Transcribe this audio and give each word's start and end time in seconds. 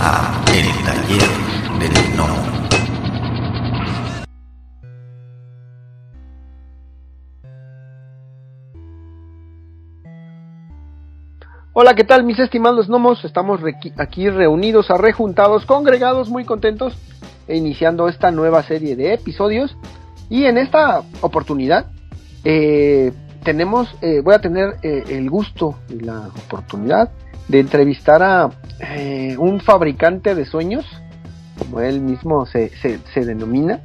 a 0.00 0.44
El 0.54 0.84
Taller 0.84 1.28
del. 1.78 2.00
Hola, 11.72 11.94
¿qué 11.94 12.04
tal 12.04 12.24
mis 12.24 12.38
estimados 12.38 12.88
gnomos? 12.88 13.24
Estamos 13.24 13.60
aquí 13.96 14.28
reunidos, 14.28 14.90
arrejuntados, 14.90 15.64
congregados, 15.64 16.28
muy 16.28 16.44
contentos, 16.44 16.94
e 17.46 17.56
iniciando 17.56 18.08
esta 18.08 18.30
nueva 18.30 18.62
serie 18.64 18.96
de 18.96 19.14
episodios. 19.14 19.76
Y 20.28 20.44
en 20.44 20.58
esta 20.58 21.02
oportunidad 21.20 21.86
eh, 22.44 23.12
tenemos, 23.44 23.88
eh, 24.02 24.20
voy 24.20 24.34
a 24.34 24.40
tener 24.40 24.76
eh, 24.82 25.04
el 25.08 25.30
gusto 25.30 25.76
y 25.88 26.00
la 26.00 26.28
oportunidad 26.46 27.10
de 27.50 27.58
entrevistar 27.60 28.22
a 28.22 28.50
un 29.38 29.60
fabricante 29.60 30.34
de 30.34 30.44
sueños, 30.44 30.86
como 31.58 31.80
él 31.80 32.00
mismo 32.00 32.46
se, 32.46 32.70
se, 33.12 33.24
denomina. 33.24 33.80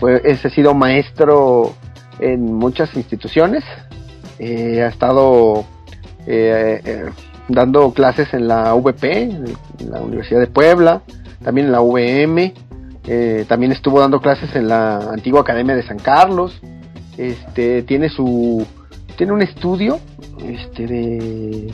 fue, 0.00 0.20
ha 0.24 0.50
sido 0.50 0.74
maestro 0.74 1.74
en 2.18 2.52
muchas 2.52 2.94
instituciones, 2.96 3.62
ha 4.40 4.86
estado 4.88 5.64
dando 7.48 7.92
clases 7.92 8.34
en 8.34 8.48
la 8.48 8.74
VP, 8.74 9.22
en 9.22 9.90
la 9.90 10.00
Universidad 10.00 10.40
de 10.40 10.48
Puebla, 10.48 11.02
también 11.44 11.68
en 11.68 11.72
la 11.72 11.80
VM, 11.80 12.52
también 13.48 13.70
estuvo 13.70 14.00
dando 14.00 14.20
clases 14.20 14.54
en 14.56 14.68
la 14.68 14.96
antigua 14.96 15.42
Academia 15.42 15.76
de 15.76 15.84
San 15.84 15.98
Carlos, 15.98 16.60
este 17.16 17.82
tiene 17.82 18.08
su 18.08 18.66
tiene 19.16 19.32
un 19.32 19.42
estudio 19.42 20.00
este 20.42 20.86
de 20.88 21.72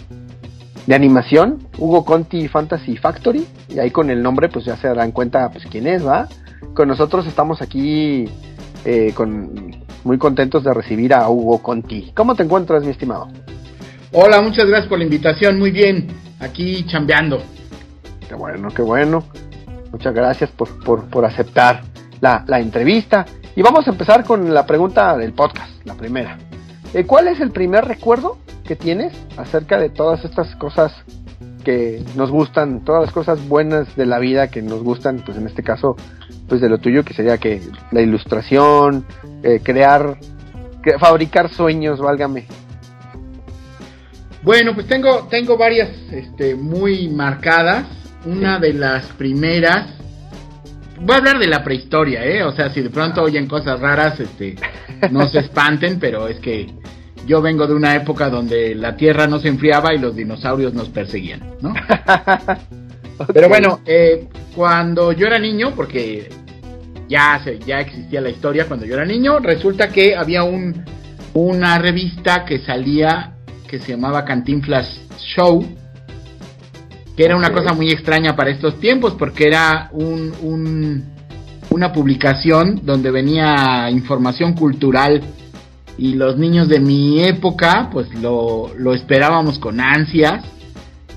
de 0.86 0.94
animación 0.94 1.58
Hugo 1.78 2.04
Conti 2.04 2.48
Fantasy 2.48 2.96
Factory 2.96 3.46
y 3.68 3.78
ahí 3.78 3.90
con 3.90 4.10
el 4.10 4.22
nombre 4.22 4.48
pues 4.48 4.64
ya 4.64 4.76
se 4.76 4.88
darán 4.88 5.12
cuenta 5.12 5.50
pues 5.50 5.64
quién 5.70 5.86
es 5.86 6.06
va 6.06 6.28
con 6.74 6.88
nosotros 6.88 7.26
estamos 7.26 7.62
aquí 7.62 8.26
eh, 8.84 9.12
con 9.14 9.84
muy 10.04 10.18
contentos 10.18 10.64
de 10.64 10.72
recibir 10.72 11.12
a 11.12 11.28
Hugo 11.28 11.62
Conti. 11.62 12.12
Cómo 12.14 12.34
te 12.34 12.42
encuentras 12.42 12.82
mi 12.84 12.90
estimado 12.90 13.28
hola 14.12 14.40
muchas 14.40 14.66
gracias 14.66 14.88
por 14.88 14.98
la 14.98 15.04
invitación 15.04 15.58
muy 15.58 15.70
bien 15.70 16.08
aquí 16.40 16.84
chambeando. 16.86 17.42
Qué 18.28 18.34
bueno 18.34 18.68
qué 18.74 18.82
bueno. 18.82 19.24
Muchas 19.92 20.14
gracias 20.14 20.50
por, 20.50 20.82
por, 20.84 21.04
por 21.10 21.24
aceptar 21.24 21.82
la, 22.20 22.44
la 22.46 22.60
entrevista. 22.60 23.26
Y 23.56 23.62
vamos 23.62 23.86
a 23.86 23.90
empezar 23.90 24.24
con 24.24 24.54
la 24.54 24.64
pregunta 24.64 25.16
del 25.16 25.32
podcast, 25.32 25.84
la 25.84 25.94
primera. 25.94 26.38
Eh, 26.94 27.04
¿Cuál 27.04 27.28
es 27.28 27.40
el 27.40 27.50
primer 27.50 27.84
recuerdo 27.84 28.38
que 28.70 28.76
tienes 28.76 29.12
acerca 29.36 29.80
de 29.80 29.88
todas 29.88 30.24
estas 30.24 30.54
cosas 30.54 30.92
que 31.64 32.04
nos 32.14 32.30
gustan, 32.30 32.84
todas 32.84 33.06
las 33.06 33.12
cosas 33.12 33.48
buenas 33.48 33.96
de 33.96 34.06
la 34.06 34.20
vida 34.20 34.48
que 34.48 34.62
nos 34.62 34.80
gustan, 34.84 35.24
pues 35.26 35.36
en 35.36 35.48
este 35.48 35.64
caso, 35.64 35.96
pues 36.48 36.60
de 36.60 36.68
lo 36.68 36.78
tuyo, 36.78 37.04
que 37.04 37.12
sería 37.12 37.36
que 37.38 37.60
la 37.90 38.00
ilustración, 38.00 39.04
eh, 39.42 39.58
crear, 39.60 40.18
fabricar 41.00 41.50
sueños, 41.50 41.98
válgame. 41.98 42.46
Bueno, 44.44 44.72
pues 44.72 44.86
tengo, 44.86 45.26
tengo 45.28 45.58
varias 45.58 45.90
este, 46.12 46.54
muy 46.54 47.08
marcadas. 47.08 47.86
Una 48.24 48.60
de 48.60 48.72
las 48.74 49.06
primeras 49.14 49.94
voy 51.00 51.14
a 51.14 51.18
hablar 51.18 51.40
de 51.40 51.48
la 51.48 51.64
prehistoria, 51.64 52.24
¿eh? 52.24 52.44
O 52.44 52.52
sea, 52.52 52.70
si 52.70 52.82
de 52.82 52.90
pronto 52.90 53.20
oyen 53.20 53.48
cosas 53.48 53.80
raras, 53.80 54.20
este, 54.20 54.54
no 55.10 55.28
se 55.28 55.38
espanten, 55.40 55.98
pero 55.98 56.28
es 56.28 56.38
que 56.38 56.68
yo 57.26 57.40
vengo 57.42 57.66
de 57.66 57.74
una 57.74 57.94
época 57.94 58.28
donde 58.30 58.74
la 58.74 58.96
Tierra 58.96 59.26
no 59.26 59.38
se 59.38 59.48
enfriaba 59.48 59.94
y 59.94 59.98
los 59.98 60.16
dinosaurios 60.16 60.74
nos 60.74 60.88
perseguían, 60.88 61.42
¿no? 61.60 61.74
Pero 63.34 63.48
bueno, 63.48 63.80
eh, 63.84 64.28
cuando 64.54 65.12
yo 65.12 65.26
era 65.26 65.38
niño, 65.38 65.72
porque 65.76 66.28
ya, 67.08 67.40
se, 67.44 67.58
ya 67.58 67.80
existía 67.80 68.20
la 68.20 68.30
historia 68.30 68.66
cuando 68.66 68.86
yo 68.86 68.94
era 68.94 69.04
niño, 69.04 69.38
resulta 69.40 69.88
que 69.88 70.16
había 70.16 70.42
un, 70.42 70.84
una 71.34 71.78
revista 71.78 72.44
que 72.44 72.60
salía 72.60 73.34
que 73.68 73.78
se 73.78 73.92
llamaba 73.92 74.24
Cantinflas 74.24 75.00
Show, 75.18 75.64
que 77.16 77.24
era 77.24 77.36
una 77.36 77.52
cosa 77.52 77.72
muy 77.72 77.90
extraña 77.90 78.34
para 78.34 78.50
estos 78.50 78.80
tiempos, 78.80 79.14
porque 79.18 79.46
era 79.46 79.90
un, 79.92 81.04
una 81.70 81.92
publicación 81.92 82.80
donde 82.82 83.10
venía 83.10 83.88
información 83.90 84.54
cultural 84.54 85.22
y 86.00 86.14
los 86.14 86.38
niños 86.38 86.66
de 86.66 86.80
mi 86.80 87.22
época, 87.22 87.90
pues 87.92 88.08
lo, 88.14 88.72
lo 88.78 88.94
esperábamos 88.94 89.58
con 89.58 89.80
ansias 89.80 90.42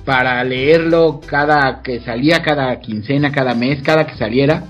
para 0.03 0.43
leerlo 0.43 1.21
cada 1.25 1.81
que 1.81 2.01
salía, 2.01 2.41
cada 2.41 2.77
quincena, 2.81 3.31
cada 3.31 3.55
mes, 3.55 3.81
cada 3.81 4.05
que 4.05 4.17
saliera. 4.17 4.65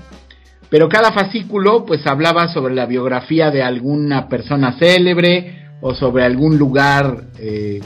Pero 0.70 0.88
cada 0.88 1.10
fascículo 1.10 1.84
pues 1.84 2.06
hablaba 2.06 2.46
sobre 2.46 2.76
la 2.76 2.86
biografía 2.86 3.50
de 3.50 3.64
alguna 3.64 4.28
persona 4.28 4.78
célebre 4.78 5.66
o 5.80 5.96
sobre 5.96 6.24
algún 6.24 6.58
lugar 6.58 7.24
eh, 7.40 7.80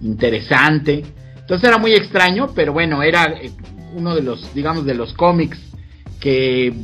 interesante. 0.00 1.04
Entonces 1.38 1.68
era 1.68 1.78
muy 1.78 1.92
extraño, 1.92 2.48
pero 2.52 2.72
bueno, 2.72 3.00
era 3.04 3.26
eh, 3.26 3.52
uno 3.94 4.16
de 4.16 4.22
los, 4.22 4.52
digamos, 4.54 4.84
de 4.86 4.94
los 4.94 5.12
cómics 5.12 5.60
que 6.18 6.74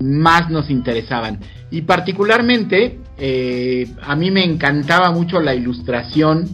más 0.00 0.50
nos 0.50 0.68
interesaban. 0.68 1.38
Y 1.70 1.82
particularmente 1.82 2.98
eh, 3.20 3.86
a 4.02 4.16
mí 4.16 4.30
me 4.30 4.42
encantaba 4.42 5.10
mucho 5.10 5.40
la 5.40 5.54
ilustración 5.54 6.48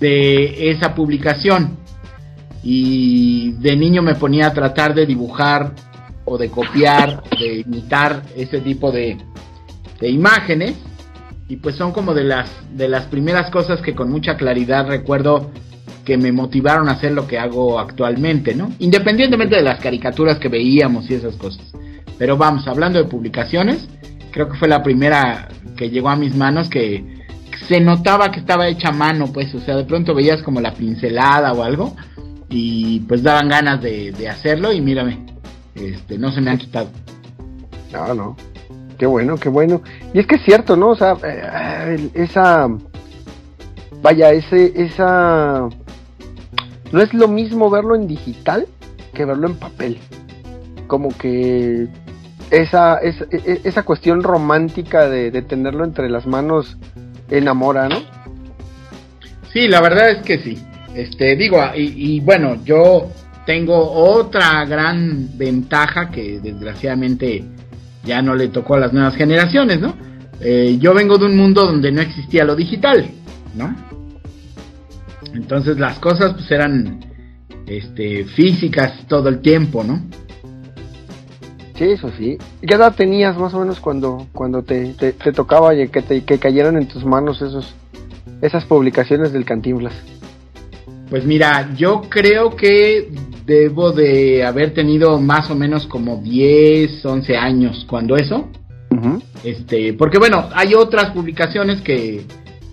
de 0.00 0.70
esa 0.70 0.94
publicación. 0.94 1.76
Y 2.62 3.52
de 3.52 3.76
niño 3.76 4.02
me 4.02 4.14
ponía 4.14 4.48
a 4.48 4.54
tratar 4.54 4.94
de 4.94 5.06
dibujar 5.06 5.72
o 6.24 6.38
de 6.38 6.50
copiar, 6.50 7.22
de 7.38 7.60
imitar 7.66 8.22
ese 8.34 8.60
tipo 8.60 8.90
de, 8.90 9.18
de 10.00 10.08
imágenes. 10.08 10.74
Y 11.48 11.56
pues 11.56 11.76
son 11.76 11.92
como 11.92 12.14
de 12.14 12.24
las, 12.24 12.48
de 12.74 12.88
las 12.88 13.06
primeras 13.06 13.50
cosas 13.50 13.82
que 13.82 13.94
con 13.94 14.10
mucha 14.10 14.36
claridad 14.36 14.86
recuerdo 14.86 15.50
que 16.04 16.16
me 16.16 16.32
motivaron 16.32 16.88
a 16.88 16.92
hacer 16.92 17.12
lo 17.12 17.26
que 17.26 17.38
hago 17.38 17.78
actualmente, 17.78 18.54
¿no? 18.54 18.72
Independientemente 18.78 19.56
de 19.56 19.62
las 19.62 19.80
caricaturas 19.80 20.38
que 20.38 20.48
veíamos 20.48 21.10
y 21.10 21.14
esas 21.14 21.36
cosas. 21.36 21.72
Pero 22.18 22.36
vamos, 22.36 22.66
hablando 22.68 22.98
de 22.98 23.08
publicaciones, 23.08 23.86
creo 24.30 24.48
que 24.48 24.58
fue 24.58 24.68
la 24.68 24.82
primera 24.82 25.48
que 25.80 25.88
llegó 25.88 26.10
a 26.10 26.16
mis 26.16 26.36
manos 26.36 26.68
que 26.68 27.02
se 27.66 27.80
notaba 27.80 28.30
que 28.30 28.40
estaba 28.40 28.68
hecha 28.68 28.92
mano, 28.92 29.32
pues, 29.32 29.54
o 29.54 29.60
sea, 29.60 29.76
de 29.76 29.84
pronto 29.84 30.14
veías 30.14 30.42
como 30.42 30.60
la 30.60 30.74
pincelada 30.74 31.54
o 31.54 31.62
algo 31.62 31.96
y 32.50 33.00
pues 33.00 33.22
daban 33.22 33.48
ganas 33.48 33.80
de, 33.80 34.28
hacerlo 34.28 34.74
y 34.74 34.82
mírame, 34.82 35.24
este, 35.74 36.18
no 36.18 36.32
se 36.32 36.42
me 36.42 36.50
han 36.50 36.58
quitado. 36.58 36.90
No, 37.94 38.12
no, 38.12 38.36
qué 38.98 39.06
bueno, 39.06 39.38
qué 39.38 39.48
bueno. 39.48 39.80
Y 40.12 40.18
es 40.18 40.26
que 40.26 40.34
es 40.34 40.42
cierto, 40.42 40.76
¿no? 40.76 40.90
O 40.90 40.96
sea, 40.96 41.16
eh, 41.24 42.10
esa, 42.12 42.68
vaya, 44.02 44.32
ese, 44.32 44.74
esa 44.76 45.66
no 46.92 47.00
es 47.00 47.14
lo 47.14 47.26
mismo 47.26 47.70
verlo 47.70 47.94
en 47.94 48.06
digital 48.06 48.66
que 49.14 49.24
verlo 49.24 49.46
en 49.46 49.54
papel. 49.54 49.98
Como 50.88 51.08
que 51.16 51.88
esa, 52.50 52.98
esa, 52.98 53.24
e, 53.30 53.60
esa 53.64 53.84
cuestión 53.84 54.22
romántica 54.22 55.08
de, 55.08 55.30
tenerlo 55.42 55.84
entre 55.84 56.08
las 56.10 56.26
manos 56.26 56.76
enamora, 57.30 57.88
¿no? 57.88 58.02
Sí, 59.52 59.68
la 59.68 59.80
verdad 59.80 60.10
es 60.10 60.18
que 60.18 60.38
sí. 60.38 60.58
Este, 60.94 61.36
digo, 61.36 61.58
y, 61.74 62.20
bueno, 62.20 62.62
yo 62.64 63.10
tengo 63.46 63.92
otra 63.92 64.64
gran 64.64 65.38
ventaja 65.38 66.10
que 66.10 66.40
desgraciadamente 66.40 67.44
ya 68.04 68.22
no 68.22 68.34
le 68.34 68.48
tocó 68.48 68.74
a 68.74 68.80
las 68.80 68.92
nuevas 68.92 69.14
generaciones, 69.14 69.80
¿no? 69.80 69.94
Eh, 70.40 70.78
yo 70.80 70.94
vengo 70.94 71.18
de 71.18 71.26
un 71.26 71.36
mundo 71.36 71.66
donde 71.66 71.92
no 71.92 72.00
existía 72.00 72.44
lo 72.44 72.56
digital, 72.56 73.10
¿no? 73.54 73.74
Entonces 75.34 75.78
las 75.78 75.98
cosas 75.98 76.32
pues 76.34 76.50
eran 76.50 77.00
este, 77.66 78.24
físicas 78.24 79.06
todo 79.06 79.28
el 79.28 79.40
tiempo, 79.40 79.84
¿no? 79.84 80.02
Sí, 81.80 81.92
eso 81.92 82.10
sí. 82.18 82.36
¿Qué 82.60 82.74
edad 82.74 82.94
tenías 82.94 83.38
más 83.38 83.54
o 83.54 83.60
menos 83.60 83.80
cuando, 83.80 84.26
cuando 84.34 84.62
te, 84.62 84.92
te, 84.92 85.32
tocaba 85.32 85.74
y 85.74 85.88
que, 85.88 86.02
te, 86.02 86.24
que 86.24 86.38
cayeron 86.38 86.76
en 86.76 86.86
tus 86.86 87.06
manos 87.06 87.40
esos, 87.40 87.74
esas 88.42 88.66
publicaciones 88.66 89.32
del 89.32 89.46
Cantinflas? 89.46 89.94
Pues 91.08 91.24
mira, 91.24 91.70
yo 91.74 92.02
creo 92.10 92.54
que 92.54 93.10
debo 93.46 93.92
de 93.92 94.44
haber 94.44 94.74
tenido 94.74 95.18
más 95.18 95.50
o 95.50 95.54
menos 95.54 95.86
como 95.86 96.18
10, 96.18 97.02
11 97.02 97.36
años 97.38 97.86
cuando 97.88 98.14
eso. 98.16 98.50
Este, 99.42 99.94
porque 99.94 100.18
bueno, 100.18 100.50
hay 100.52 100.74
otras 100.74 101.12
publicaciones 101.12 101.80
que, 101.80 102.26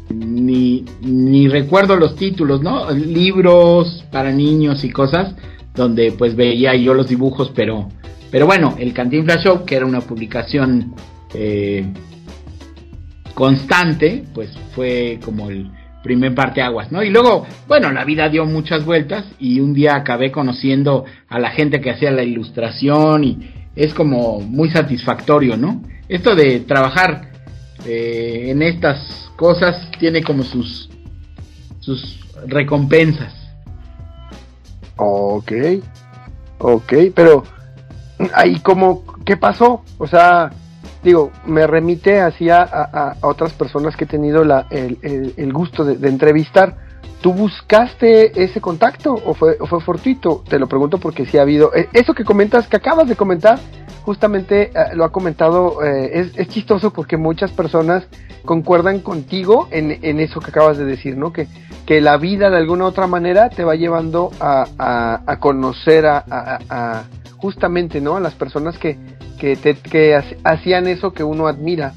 ni, 0.10 0.84
ni 1.00 1.48
recuerdo 1.48 1.96
los 1.96 2.18
títulos, 2.18 2.62
¿no? 2.62 2.92
Libros 2.92 4.04
para 4.12 4.34
niños 4.34 4.84
y 4.84 4.90
cosas, 4.90 5.34
donde 5.74 6.12
pues 6.12 6.36
veía 6.36 6.76
yo 6.76 6.94
los 6.94 7.08
dibujos, 7.08 7.54
pero, 7.56 7.88
pero 8.32 8.46
bueno, 8.46 8.76
el 8.80 8.94
Cantinflas 8.94 9.44
Show, 9.44 9.66
que 9.66 9.76
era 9.76 9.86
una 9.86 10.02
publicación 10.02 10.94
eh, 11.34 11.86
constante, 13.34 14.24
pues 14.34 14.58
fue 14.74 15.20
como 15.24 15.50
el 15.50 15.70
primer 16.04 16.34
parteaguas, 16.34 16.92
¿no? 16.92 17.04
Y 17.04 17.10
luego, 17.10 17.46
bueno, 17.68 17.92
la 17.92 18.06
vida 18.06 18.30
dio 18.30 18.46
muchas 18.46 18.86
vueltas 18.86 19.26
y 19.40 19.60
un 19.60 19.74
día 19.74 19.96
acabé 19.96 20.32
conociendo 20.32 21.06
a 21.28 21.40
la 21.40 21.52
gente 21.52 21.82
que 21.82 21.92
hacía 21.92 22.12
la 22.12 22.24
ilustración 22.24 23.24
y 23.24 23.52
es 23.76 23.94
como 23.94 24.40
muy 24.40 24.70
satisfactorio, 24.70 25.58
¿no? 25.58 25.82
Esto 26.08 26.36
de 26.36 26.62
trabajar 26.62 27.32
eh, 27.86 28.46
en 28.48 28.62
estas 28.62 29.32
cosas 29.36 29.92
tiene 30.00 30.24
como 30.24 30.44
sus 30.44 30.90
sus 31.80 32.20
recompensas. 32.48 33.34
Ok, 34.98 35.52
ok, 36.58 36.94
pero 37.14 37.44
ahí 38.34 38.60
como, 38.60 39.04
¿qué 39.26 39.38
pasó? 39.38 39.84
O 39.98 40.08
sea, 40.08 40.52
digo, 41.04 41.32
me 41.46 41.68
remite 41.68 42.20
así 42.22 42.50
a, 42.50 43.16
otras 43.22 43.54
personas 43.54 43.96
que 43.96 44.06
he 44.06 44.08
tenido 44.08 44.44
el, 44.44 45.34
el, 45.38 45.54
gusto 45.54 45.84
de, 45.84 46.08
entrevistar. 46.10 46.76
¿Tú 47.22 47.34
buscaste 47.34 48.44
ese 48.44 48.62
contacto 48.62 49.14
o 49.14 49.34
fue, 49.34 49.58
fue 49.58 49.82
fortuito? 49.82 50.44
Te 50.48 50.60
lo 50.60 50.68
pregunto 50.68 51.00
porque 51.00 51.26
sí 51.26 51.38
ha 51.38 51.42
habido. 51.42 51.74
Eh, 51.74 51.90
eso 51.94 52.14
que 52.14 52.24
comentas, 52.24 52.68
que 52.68 52.78
acabas 52.78 53.08
de 53.08 53.16
comentar, 53.16 53.58
justamente 54.04 54.70
eh, 54.70 54.96
lo 54.96 55.04
ha 55.04 55.12
comentado, 55.12 55.84
eh, 55.84 56.12
es, 56.14 56.38
es, 56.38 56.48
chistoso 56.48 56.94
porque 56.94 57.18
muchas 57.18 57.52
personas 57.52 58.08
concuerdan 58.46 59.00
contigo 59.00 59.68
en, 59.72 59.98
en, 60.04 60.20
eso 60.20 60.40
que 60.40 60.52
acabas 60.52 60.78
de 60.78 60.86
decir, 60.86 61.18
¿no? 61.18 61.34
Que, 61.34 61.48
que 61.88 62.02
la 62.02 62.18
vida 62.18 62.50
de 62.50 62.58
alguna 62.58 62.86
otra 62.86 63.08
manera 63.08 63.50
te 63.50 63.64
va 63.64 63.76
llevando 63.76 64.32
a, 64.40 64.66
a, 64.78 65.22
a 65.26 65.40
conocer 65.40 66.06
a, 66.06 67.04
justamente, 67.38 68.02
¿no? 68.02 68.18
A 68.18 68.20
las 68.20 68.36
personas 68.36 68.78
que, 68.78 68.98
que, 69.40 69.56
te, 69.56 69.76
que 69.76 70.20
hacían 70.44 70.88
eso 70.88 71.14
que 71.14 71.24
uno 71.24 71.48
admira. 71.48 71.94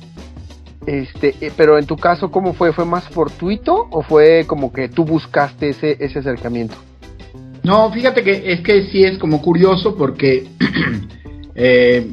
Este, 0.87 1.35
eh, 1.41 1.53
pero 1.57 1.79
en 1.79 1.87
tu 1.87 1.97
caso, 1.97 2.31
¿cómo 2.31 2.55
fue? 2.55 2.73
¿Fue 2.73 2.85
más 2.85 3.09
fortuito 3.09 3.89
o 3.91 4.03
fue 4.03 4.45
como 4.47 4.73
que 4.73 4.89
tú 4.89 5.05
buscaste 5.05 5.71
ese, 5.71 5.97
ese 6.01 6.21
acercamiento? 6.21 6.77
No, 7.63 7.93
fíjate 7.93 8.23
que 8.23 8.53
es 8.53 8.61
que 8.63 8.85
sí 8.91 9.05
es 9.05 9.19
como 9.19 9.43
curioso 9.43 9.95
porque 9.97 10.49
eh, 11.55 12.11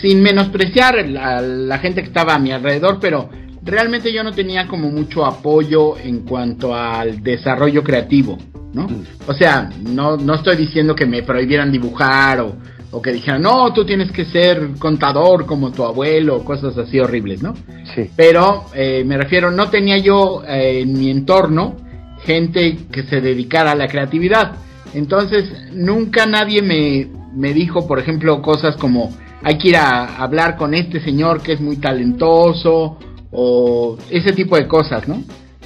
sin 0.00 0.22
menospreciar 0.22 0.96
a 0.98 1.40
la 1.40 1.78
gente 1.78 2.02
que 2.02 2.08
estaba 2.08 2.34
a 2.34 2.38
mi 2.38 2.52
alrededor, 2.52 2.98
pero 3.00 3.28
realmente 3.66 4.12
yo 4.12 4.22
no 4.22 4.32
tenía 4.32 4.66
como 4.66 4.88
mucho 4.90 5.26
apoyo 5.26 5.98
en 5.98 6.20
cuanto 6.20 6.74
al 6.74 7.22
desarrollo 7.22 7.82
creativo, 7.82 8.38
¿no? 8.72 8.84
Mm. 8.84 9.04
O 9.26 9.34
sea, 9.34 9.68
no, 9.82 10.16
no 10.16 10.34
estoy 10.34 10.56
diciendo 10.56 10.94
que 10.94 11.04
me 11.04 11.22
prohibieran 11.22 11.72
dibujar 11.72 12.40
o, 12.40 12.56
o 12.92 13.02
que 13.02 13.12
dijeran, 13.12 13.42
no, 13.42 13.72
tú 13.72 13.84
tienes 13.84 14.12
que 14.12 14.24
ser 14.24 14.70
contador 14.78 15.44
como 15.44 15.72
tu 15.72 15.84
abuelo, 15.84 16.44
cosas 16.44 16.78
así 16.78 17.00
horribles, 17.00 17.42
¿no? 17.42 17.54
Sí. 17.94 18.08
Pero 18.16 18.66
eh, 18.74 19.02
me 19.04 19.18
refiero, 19.18 19.50
no 19.50 19.68
tenía 19.68 19.98
yo 19.98 20.42
eh, 20.46 20.80
en 20.82 20.92
mi 20.92 21.10
entorno 21.10 21.76
gente 22.24 22.78
que 22.90 23.02
se 23.02 23.20
dedicara 23.20 23.72
a 23.72 23.74
la 23.74 23.88
creatividad. 23.88 24.52
Entonces, 24.94 25.44
nunca 25.72 26.24
nadie 26.26 26.62
me, 26.62 27.08
me 27.34 27.52
dijo, 27.52 27.86
por 27.86 27.98
ejemplo, 27.98 28.40
cosas 28.40 28.76
como, 28.76 29.10
hay 29.42 29.58
que 29.58 29.68
ir 29.68 29.76
a 29.76 30.16
hablar 30.16 30.56
con 30.56 30.72
este 30.72 31.00
señor 31.00 31.42
que 31.42 31.52
es 31.52 31.60
muy 31.60 31.76
talentoso, 31.76 32.98
o 33.38 33.98
ese 34.10 34.32
tipo 34.32 34.56
de 34.56 34.66
cosas, 34.66 35.06
¿no? 35.06 35.22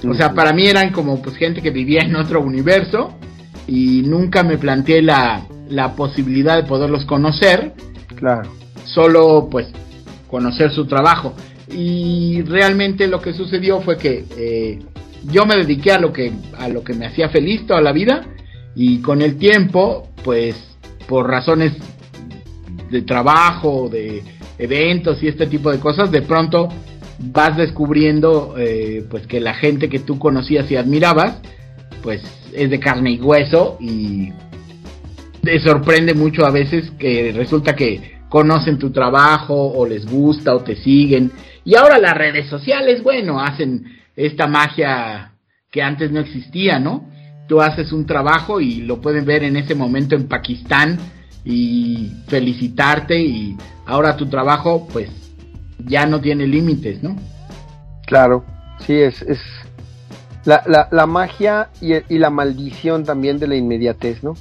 O 0.09 0.15
sea, 0.15 0.35
para 0.35 0.53
mí 0.53 0.67
eran 0.67 0.91
como 0.91 1.23
pues 1.23 1.37
gente 1.37 1.63
que 1.63 1.71
vivía 1.71 2.01
en 2.01 2.17
otro 2.17 2.41
universo 2.43 3.15
y 3.69 4.03
nunca 4.03 4.43
me 4.43 4.59
planteé 4.59 5.03
la, 5.03 5.47
la 5.69 5.95
posibilidad 5.95 6.57
de 6.57 6.65
poderlos 6.65 7.05
conocer. 7.05 7.73
Claro. 8.17 8.51
Solo 8.85 9.49
pues 9.49 9.69
conocer 10.27 10.73
su 10.73 10.87
trabajo. 10.87 11.35
Y 11.71 12.43
realmente 12.43 13.07
lo 13.07 13.21
que 13.21 13.33
sucedió 13.33 13.81
fue 13.83 13.97
que 13.99 14.25
eh, 14.37 14.81
yo 15.31 15.47
me 15.47 15.55
dediqué 15.55 15.93
a 15.93 16.01
lo 16.01 16.13
que 16.13 16.33
a 16.59 16.69
lo 16.69 16.83
que 16.83 16.95
me 16.95 17.07
hacía 17.07 17.29
feliz 17.29 17.67
toda 17.67 17.81
la 17.81 17.93
vida 17.93 18.27
y 18.75 19.01
con 19.01 19.23
el 19.23 19.37
tiempo 19.37 20.09
pues 20.25 20.57
por 21.07 21.29
razones 21.29 21.75
de 22.91 23.03
trabajo, 23.03 23.89
de 23.89 24.25
eventos 24.59 25.23
y 25.23 25.29
este 25.29 25.47
tipo 25.47 25.71
de 25.71 25.79
cosas, 25.79 26.11
de 26.11 26.23
pronto 26.23 26.69
vas 27.21 27.57
descubriendo 27.57 28.55
eh, 28.59 29.05
pues 29.11 29.27
que 29.27 29.41
la 29.41 29.55
gente 29.55 29.89
que 29.89 29.99
tú 29.99 30.19
conocías 30.19 30.71
y 30.71 30.77
admirabas 30.77 31.39
pues 32.03 32.23
es 32.53 32.71
de 32.71 32.81
carne 32.81 33.13
y 33.13 33.21
hueso 33.21 33.77
y 33.81 34.33
te 35.43 35.61
sorprende 35.61 36.15
mucho 36.15 36.45
a 36.47 36.51
veces 36.51 36.91
que 36.99 37.33
resulta 37.35 37.75
que 37.77 38.21
conocen 38.29 38.79
tu 38.79 38.91
trabajo 38.91 39.55
o 39.55 39.87
les 39.87 40.07
gusta 40.07 40.55
o 40.55 40.61
te 40.61 40.77
siguen. 40.77 41.33
Y 41.65 41.75
ahora 41.75 41.99
las 41.99 42.15
redes 42.15 42.49
sociales, 42.49 43.03
bueno, 43.03 43.41
hacen 43.41 43.85
esta 44.17 44.47
magia 44.47 45.33
que 45.71 45.83
antes 45.83 46.11
no 46.11 46.21
existía, 46.21 46.79
¿no? 46.79 47.09
Tú 47.49 47.61
haces 47.61 47.93
un 47.93 48.07
trabajo 48.07 48.61
y 48.61 48.83
lo 48.83 49.01
pueden 49.01 49.25
ver 49.25 49.43
en 49.43 49.57
ese 49.57 49.75
momento 49.75 50.15
en 50.15 50.29
Pakistán 50.29 50.99
y 51.45 52.11
felicitarte 52.29 53.21
y 53.21 53.57
ahora 53.87 54.17
tu 54.17 54.27
trabajo 54.27 54.87
pues 54.93 55.11
ya 55.87 56.07
no 56.07 56.21
tiene 56.21 56.47
límites, 56.47 57.03
¿no? 57.03 57.17
Claro, 58.07 58.45
sí, 58.87 58.95
es, 58.95 59.23
es 59.23 59.39
la, 60.45 60.63
la, 60.67 60.89
la 60.91 61.07
magia 61.07 61.69
y, 61.81 61.93
y 62.13 62.19
la 62.19 62.31
maldición 62.31 63.05
también 63.05 63.39
de 63.39 63.49
la 63.49 63.57
inmediatez, 63.57 64.23
¿no? 64.23 64.35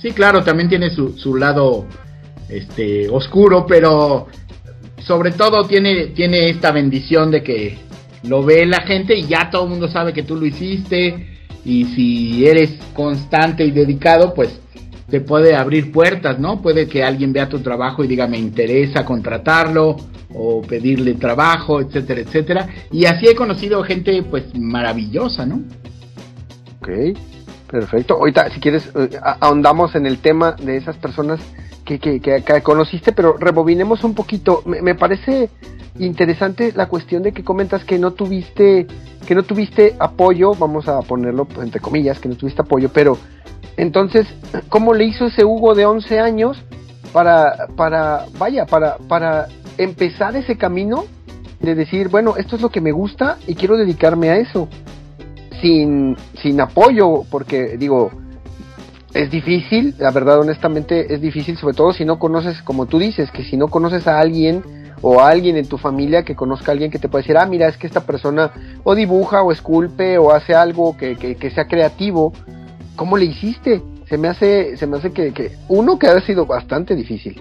Sí, 0.00 0.12
claro, 0.12 0.44
también 0.44 0.68
tiene 0.68 0.90
su, 0.90 1.16
su 1.18 1.36
lado 1.36 1.86
este 2.48 3.08
oscuro, 3.08 3.66
pero 3.66 4.28
sobre 4.98 5.32
todo 5.32 5.64
tiene, 5.66 6.08
tiene 6.08 6.50
esta 6.50 6.70
bendición 6.70 7.30
de 7.30 7.42
que 7.42 7.78
lo 8.24 8.42
ve 8.42 8.66
la 8.66 8.82
gente 8.82 9.16
y 9.16 9.26
ya 9.26 9.50
todo 9.50 9.64
el 9.64 9.70
mundo 9.70 9.88
sabe 9.88 10.12
que 10.12 10.22
tú 10.22 10.36
lo 10.36 10.46
hiciste 10.46 11.38
y 11.64 11.84
si 11.86 12.46
eres 12.46 12.70
constante 12.92 13.64
y 13.64 13.70
dedicado, 13.70 14.34
pues 14.34 14.60
te 15.08 15.20
puede 15.20 15.54
abrir 15.54 15.92
puertas, 15.92 16.38
¿no? 16.38 16.60
Puede 16.60 16.88
que 16.88 17.02
alguien 17.04 17.32
vea 17.32 17.48
tu 17.48 17.60
trabajo 17.60 18.04
y 18.04 18.08
diga 18.08 18.26
me 18.26 18.38
interesa 18.38 19.04
contratarlo 19.04 19.96
o 20.36 20.62
pedirle 20.62 21.14
trabajo, 21.14 21.80
etcétera, 21.80 22.20
etcétera. 22.20 22.68
Y 22.90 23.06
así 23.06 23.26
he 23.26 23.34
conocido 23.34 23.82
gente 23.82 24.22
pues 24.22 24.44
maravillosa, 24.54 25.46
¿no? 25.46 25.62
Ok. 26.80 27.16
Perfecto. 27.70 28.14
Ahorita, 28.14 28.48
si 28.50 28.60
quieres, 28.60 28.90
eh, 28.94 29.18
ahondamos 29.40 29.94
en 29.96 30.06
el 30.06 30.18
tema 30.18 30.52
de 30.52 30.76
esas 30.76 30.96
personas 30.96 31.40
que, 31.84 31.98
que, 31.98 32.20
que, 32.20 32.62
conociste, 32.62 33.12
pero 33.12 33.36
rebobinemos 33.36 34.04
un 34.04 34.14
poquito. 34.14 34.62
Me, 34.66 34.94
parece 34.94 35.50
interesante 35.98 36.72
la 36.76 36.86
cuestión 36.86 37.22
de 37.22 37.32
que 37.32 37.42
comentas 37.42 37.84
que 37.84 37.98
no 37.98 38.12
tuviste, 38.12 38.86
que 39.26 39.34
no 39.34 39.42
tuviste 39.42 39.96
apoyo, 39.98 40.54
vamos 40.54 40.88
a 40.88 41.00
ponerlo 41.00 41.48
entre 41.60 41.80
comillas, 41.80 42.20
que 42.20 42.28
no 42.28 42.36
tuviste 42.36 42.62
apoyo, 42.62 42.90
pero 42.92 43.18
entonces, 43.76 44.26
¿cómo 44.68 44.94
le 44.94 45.04
hizo 45.04 45.26
ese 45.26 45.44
Hugo 45.44 45.74
de 45.74 45.86
11 45.86 46.20
años 46.20 46.62
para, 47.12 47.68
para, 47.76 48.26
vaya, 48.38 48.66
para, 48.66 48.96
para 49.08 49.48
empezar 49.78 50.36
ese 50.36 50.56
camino 50.56 51.04
de 51.60 51.74
decir, 51.74 52.08
bueno, 52.08 52.36
esto 52.36 52.56
es 52.56 52.62
lo 52.62 52.70
que 52.70 52.80
me 52.80 52.92
gusta 52.92 53.38
y 53.46 53.54
quiero 53.54 53.76
dedicarme 53.76 54.30
a 54.30 54.36
eso? 54.36 54.68
sin, 55.60 56.16
sin 56.42 56.60
apoyo, 56.60 57.24
porque 57.30 57.76
digo, 57.76 58.10
es 59.14 59.30
difícil, 59.30 59.94
la 59.98 60.10
verdad 60.10 60.40
honestamente 60.40 61.14
es 61.14 61.20
difícil, 61.20 61.56
sobre 61.56 61.74
todo 61.74 61.92
si 61.92 62.04
no 62.04 62.18
conoces, 62.18 62.62
como 62.62 62.86
tú 62.86 62.98
dices, 62.98 63.30
que 63.30 63.44
si 63.44 63.56
no 63.56 63.68
conoces 63.68 64.06
a 64.06 64.18
alguien 64.18 64.62
o 65.02 65.20
a 65.20 65.28
alguien 65.28 65.56
en 65.56 65.66
tu 65.66 65.78
familia 65.78 66.24
que 66.24 66.34
conozca 66.34 66.70
a 66.70 66.72
alguien 66.72 66.90
que 66.90 66.98
te 66.98 67.08
pueda 67.08 67.22
decir, 67.22 67.36
ah, 67.36 67.46
mira, 67.46 67.68
es 67.68 67.76
que 67.76 67.86
esta 67.86 68.04
persona 68.04 68.52
o 68.84 68.94
dibuja 68.94 69.42
o 69.42 69.52
esculpe 69.52 70.18
o 70.18 70.32
hace 70.32 70.54
algo 70.54 70.96
que, 70.96 71.16
que, 71.16 71.50
sea 71.50 71.66
creativo, 71.66 72.32
¿cómo 72.96 73.16
le 73.16 73.26
hiciste? 73.26 73.82
Se 74.08 74.18
me 74.18 74.28
hace, 74.28 74.76
se 74.76 74.86
me 74.86 74.98
hace 74.98 75.12
que, 75.12 75.32
que 75.32 75.52
uno 75.68 75.98
que 75.98 76.06
ha 76.06 76.20
sido 76.20 76.46
bastante 76.46 76.94
difícil. 76.94 77.40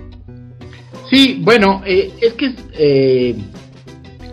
Sí, 1.10 1.40
bueno, 1.44 1.82
eh, 1.86 2.14
es 2.22 2.34
que 2.34 2.46
es 2.48 2.56
eh, 2.74 3.36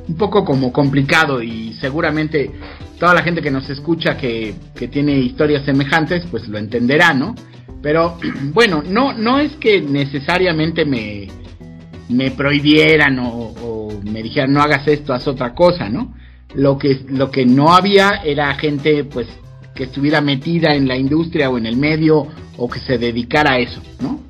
un 0.09 0.17
poco 0.17 0.45
como 0.45 0.73
complicado 0.73 1.43
y 1.43 1.75
seguramente 1.75 2.51
toda 2.99 3.15
la 3.15 3.23
gente 3.23 3.43
que 3.43 3.51
nos 3.51 3.69
escucha 3.69 4.17
que, 4.17 4.55
tiene 4.91 5.19
historias 5.19 5.65
semejantes, 5.65 6.25
pues 6.31 6.49
lo 6.49 6.59
entenderá, 6.59 7.13
¿no? 7.15 7.35
Pero 7.83 8.17
bueno, 8.53 8.83
no, 8.87 9.13
no 9.13 9.39
es 9.39 9.53
que 9.57 9.81
necesariamente 9.81 10.85
me, 10.85 11.29
me 12.09 12.31
prohibieran 12.31 13.19
o, 13.21 14.01
me 14.05 14.23
dijeran 14.23 14.53
no 14.53 14.63
hagas 14.63 14.87
esto, 14.89 15.15
haz 15.15 15.27
otra 15.29 15.55
cosa, 15.55 15.89
¿no? 15.89 16.15
Lo 16.55 16.77
que, 16.79 17.01
lo 17.09 17.31
que 17.31 17.47
no 17.47 17.73
había 17.73 18.23
era 18.25 18.55
gente 18.55 19.05
pues 19.05 19.27
que 19.75 19.85
estuviera 19.85 20.21
metida 20.21 20.75
en 20.75 20.87
la 20.87 20.97
industria 20.97 21.49
o 21.51 21.59
en 21.59 21.67
el 21.67 21.77
medio 21.77 22.27
o 22.57 22.69
que 22.69 22.81
se 22.81 22.99
dedicara 22.99 23.55
a 23.55 23.59
eso, 23.59 23.81
¿no? 24.01 24.21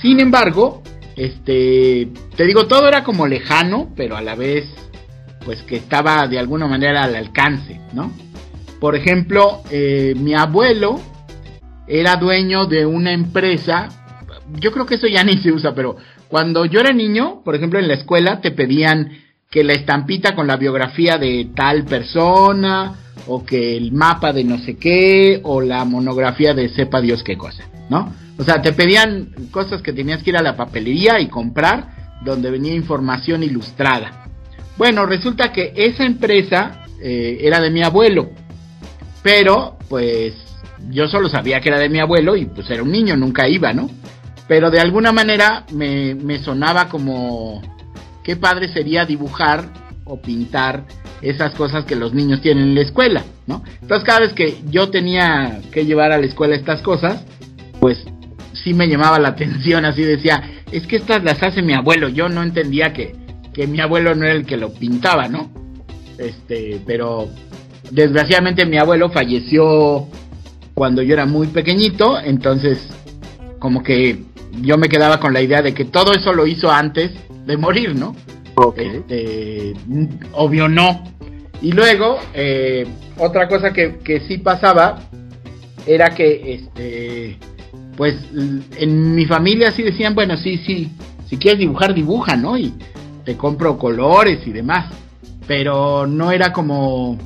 Sin 0.00 0.20
embargo, 0.20 0.82
este, 1.16 2.08
te 2.36 2.44
digo, 2.44 2.66
todo 2.66 2.88
era 2.88 3.04
como 3.04 3.26
lejano, 3.26 3.90
pero 3.96 4.16
a 4.16 4.22
la 4.22 4.34
vez 4.34 4.66
pues 5.44 5.62
que 5.62 5.76
estaba 5.76 6.26
de 6.26 6.38
alguna 6.38 6.66
manera 6.66 7.04
al 7.04 7.14
alcance, 7.14 7.80
¿no? 7.92 8.12
Por 8.80 8.96
ejemplo, 8.96 9.62
eh, 9.70 10.14
mi 10.16 10.34
abuelo 10.34 11.00
era 11.86 12.16
dueño 12.16 12.66
de 12.66 12.86
una 12.86 13.12
empresa, 13.12 13.88
yo 14.58 14.72
creo 14.72 14.86
que 14.86 14.94
eso 14.94 15.06
ya 15.06 15.22
ni 15.22 15.36
se 15.38 15.52
usa, 15.52 15.74
pero 15.74 15.96
cuando 16.28 16.64
yo 16.64 16.80
era 16.80 16.92
niño, 16.92 17.42
por 17.44 17.54
ejemplo, 17.54 17.78
en 17.78 17.88
la 17.88 17.94
escuela 17.94 18.40
te 18.40 18.50
pedían 18.50 19.23
que 19.54 19.62
la 19.62 19.74
estampita 19.74 20.34
con 20.34 20.48
la 20.48 20.56
biografía 20.56 21.16
de 21.16 21.50
tal 21.54 21.84
persona, 21.84 22.92
o 23.28 23.44
que 23.44 23.76
el 23.76 23.92
mapa 23.92 24.32
de 24.32 24.42
no 24.42 24.58
sé 24.58 24.76
qué, 24.76 25.38
o 25.44 25.60
la 25.60 25.84
monografía 25.84 26.54
de 26.54 26.70
sepa 26.70 27.00
Dios 27.00 27.22
qué 27.22 27.38
cosa, 27.38 27.62
¿no? 27.88 28.12
O 28.36 28.42
sea, 28.42 28.60
te 28.60 28.72
pedían 28.72 29.28
cosas 29.52 29.80
que 29.80 29.92
tenías 29.92 30.24
que 30.24 30.30
ir 30.30 30.36
a 30.36 30.42
la 30.42 30.56
papelería 30.56 31.20
y 31.20 31.28
comprar, 31.28 32.18
donde 32.24 32.50
venía 32.50 32.74
información 32.74 33.44
ilustrada. 33.44 34.26
Bueno, 34.76 35.06
resulta 35.06 35.52
que 35.52 35.72
esa 35.76 36.04
empresa 36.04 36.86
eh, 37.00 37.38
era 37.42 37.60
de 37.60 37.70
mi 37.70 37.84
abuelo, 37.84 38.30
pero 39.22 39.78
pues 39.88 40.34
yo 40.90 41.06
solo 41.06 41.28
sabía 41.28 41.60
que 41.60 41.68
era 41.68 41.78
de 41.78 41.88
mi 41.88 42.00
abuelo 42.00 42.34
y 42.34 42.46
pues 42.46 42.68
era 42.70 42.82
un 42.82 42.90
niño, 42.90 43.16
nunca 43.16 43.46
iba, 43.46 43.72
¿no? 43.72 43.88
Pero 44.48 44.72
de 44.72 44.80
alguna 44.80 45.12
manera 45.12 45.64
me, 45.70 46.16
me 46.16 46.40
sonaba 46.40 46.88
como 46.88 47.62
qué 48.24 48.36
padre 48.36 48.68
sería 48.68 49.04
dibujar 49.04 49.68
o 50.04 50.20
pintar 50.20 50.84
esas 51.22 51.54
cosas 51.54 51.84
que 51.84 51.94
los 51.94 52.12
niños 52.12 52.40
tienen 52.40 52.64
en 52.64 52.74
la 52.74 52.82
escuela, 52.82 53.24
¿no? 53.46 53.62
Entonces 53.80 54.04
cada 54.04 54.20
vez 54.20 54.32
que 54.32 54.58
yo 54.68 54.90
tenía 54.90 55.60
que 55.70 55.86
llevar 55.86 56.12
a 56.12 56.18
la 56.18 56.26
escuela 56.26 56.56
estas 56.56 56.82
cosas, 56.82 57.24
pues 57.80 58.04
sí 58.52 58.74
me 58.74 58.88
llamaba 58.88 59.18
la 59.18 59.28
atención, 59.36 59.84
así 59.84 60.02
decía, 60.02 60.42
es 60.72 60.86
que 60.86 60.96
estas 60.96 61.22
las 61.22 61.42
hace 61.42 61.62
mi 61.62 61.74
abuelo, 61.74 62.08
yo 62.08 62.28
no 62.28 62.42
entendía 62.42 62.92
que, 62.92 63.14
que 63.52 63.66
mi 63.66 63.80
abuelo 63.80 64.14
no 64.14 64.24
era 64.24 64.34
el 64.34 64.46
que 64.46 64.56
lo 64.56 64.72
pintaba, 64.72 65.28
¿no? 65.28 65.50
Este, 66.18 66.80
pero 66.86 67.28
desgraciadamente 67.90 68.66
mi 68.66 68.78
abuelo 68.78 69.10
falleció 69.10 70.06
cuando 70.74 71.02
yo 71.02 71.14
era 71.14 71.26
muy 71.26 71.46
pequeñito, 71.48 72.18
entonces 72.20 72.88
como 73.58 73.82
que 73.82 74.22
yo 74.60 74.76
me 74.76 74.88
quedaba 74.88 75.20
con 75.20 75.32
la 75.32 75.40
idea 75.40 75.62
de 75.62 75.74
que 75.74 75.84
todo 75.84 76.12
eso 76.12 76.32
lo 76.32 76.46
hizo 76.46 76.70
antes 76.70 77.12
de 77.46 77.56
morir, 77.56 77.94
¿no? 77.94 78.14
Este, 78.76 79.74
obvio 80.32 80.68
no. 80.68 81.04
Y 81.60 81.72
luego, 81.72 82.18
eh, 82.34 82.86
otra 83.18 83.48
cosa 83.48 83.72
que, 83.72 83.98
que 83.98 84.20
sí 84.20 84.38
pasaba 84.38 85.00
era 85.86 86.10
que, 86.14 86.54
este, 86.54 87.38
pues 87.96 88.14
en 88.78 89.14
mi 89.14 89.26
familia 89.26 89.72
sí 89.72 89.82
decían, 89.82 90.14
bueno, 90.14 90.36
sí, 90.36 90.58
sí, 90.58 90.90
si 91.28 91.36
quieres 91.36 91.60
dibujar, 91.60 91.94
dibuja, 91.94 92.36
¿no? 92.36 92.56
Y 92.56 92.74
te 93.24 93.36
compro 93.36 93.78
colores 93.78 94.46
y 94.46 94.52
demás. 94.52 94.92
Pero 95.46 96.06
no 96.06 96.32
era 96.32 96.52
como 96.52 97.18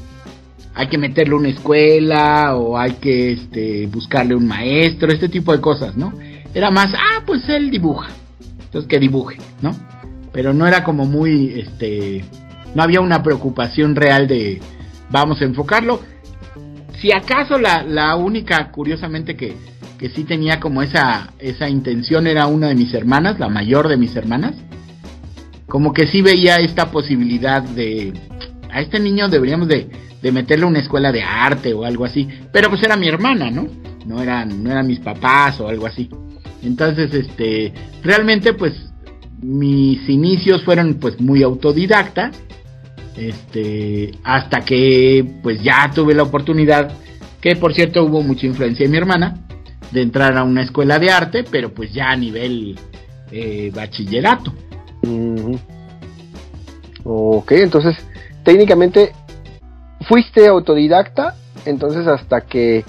hay 0.75 0.87
que 0.87 0.98
meterle 0.98 1.34
una 1.34 1.48
escuela 1.48 2.56
o 2.56 2.78
hay 2.78 2.92
que 2.92 3.32
este, 3.32 3.88
buscarle 3.88 4.34
un 4.37 4.46
maestro, 4.46 5.12
este 5.12 5.28
tipo 5.28 5.52
de 5.52 5.60
cosas, 5.60 5.96
¿no? 5.96 6.12
Era 6.54 6.70
más, 6.70 6.92
ah, 6.94 7.22
pues 7.26 7.48
él 7.48 7.70
dibuja. 7.70 8.10
Entonces 8.60 8.88
que 8.88 8.98
dibuje, 8.98 9.38
¿no? 9.60 9.75
Pero 10.38 10.54
no 10.54 10.68
era 10.68 10.85
como 10.85 11.04
muy, 11.04 11.59
este, 11.59 12.25
no 12.73 12.85
había 12.85 13.00
una 13.00 13.25
preocupación 13.25 13.97
real 13.97 14.28
de 14.28 14.61
vamos 15.11 15.40
a 15.40 15.45
enfocarlo. 15.45 16.00
Si 17.00 17.11
acaso 17.11 17.59
la, 17.59 17.83
la 17.83 18.14
única, 18.14 18.71
curiosamente, 18.71 19.35
que, 19.35 19.57
que 19.99 20.11
sí 20.11 20.23
tenía 20.23 20.61
como 20.61 20.80
esa, 20.80 21.33
esa 21.40 21.68
intención 21.68 22.28
era 22.28 22.47
una 22.47 22.68
de 22.68 22.76
mis 22.76 22.95
hermanas, 22.95 23.40
la 23.40 23.49
mayor 23.49 23.88
de 23.88 23.97
mis 23.97 24.14
hermanas. 24.14 24.54
Como 25.66 25.92
que 25.92 26.07
sí 26.07 26.23
veía 26.23 26.59
esta 26.59 26.92
posibilidad 26.92 27.61
de, 27.61 28.12
a 28.71 28.80
este 28.80 29.00
niño 29.00 29.26
deberíamos 29.28 29.66
de, 29.66 29.90
de 30.23 30.30
meterle 30.30 30.66
una 30.66 30.78
escuela 30.78 31.11
de 31.11 31.25
arte 31.25 31.75
o 31.75 31.85
algo 31.85 32.04
así. 32.04 32.28
Pero 32.52 32.71
pues 32.71 32.80
era 32.85 32.97
mi 32.97 33.09
hermana, 33.09 33.50
¿no? 33.50 33.66
No 34.07 34.23
eran, 34.23 34.62
no 34.62 34.71
eran 34.71 34.87
mis 34.87 35.00
papás 35.00 35.59
o 35.59 35.66
algo 35.66 35.87
así. 35.87 36.09
Entonces, 36.62 37.12
este, 37.12 37.73
realmente 38.04 38.52
pues 38.52 38.88
mis 39.40 40.09
inicios 40.09 40.64
fueron 40.64 40.95
pues 40.95 41.21
muy 41.21 41.42
autodidactas. 41.42 42.37
Este, 43.16 44.12
hasta 44.23 44.61
que 44.61 45.25
pues 45.42 45.61
ya 45.61 45.90
tuve 45.92 46.14
la 46.14 46.23
oportunidad, 46.23 46.92
que 47.40 47.57
por 47.57 47.75
cierto 47.75 48.04
hubo 48.04 48.23
mucha 48.23 48.47
influencia 48.47 48.87
de 48.87 48.92
mi 48.92 48.97
hermana, 48.97 49.38
de 49.90 50.02
entrar 50.02 50.37
a 50.37 50.45
una 50.45 50.62
escuela 50.62 51.00
de 51.00 51.11
arte, 51.11 51.45
pero 51.50 51.75
pues 51.75 51.92
ya 51.92 52.11
a 52.11 52.16
nivel 52.16 52.78
eh, 53.33 53.73
bachillerato. 53.75 54.52
Ok, 57.02 57.52
entonces 57.52 57.97
técnicamente 58.45 59.12
fuiste 60.07 60.47
autodidacta, 60.47 61.35
entonces 61.64 62.07
hasta 62.07 62.42
que 62.42 62.85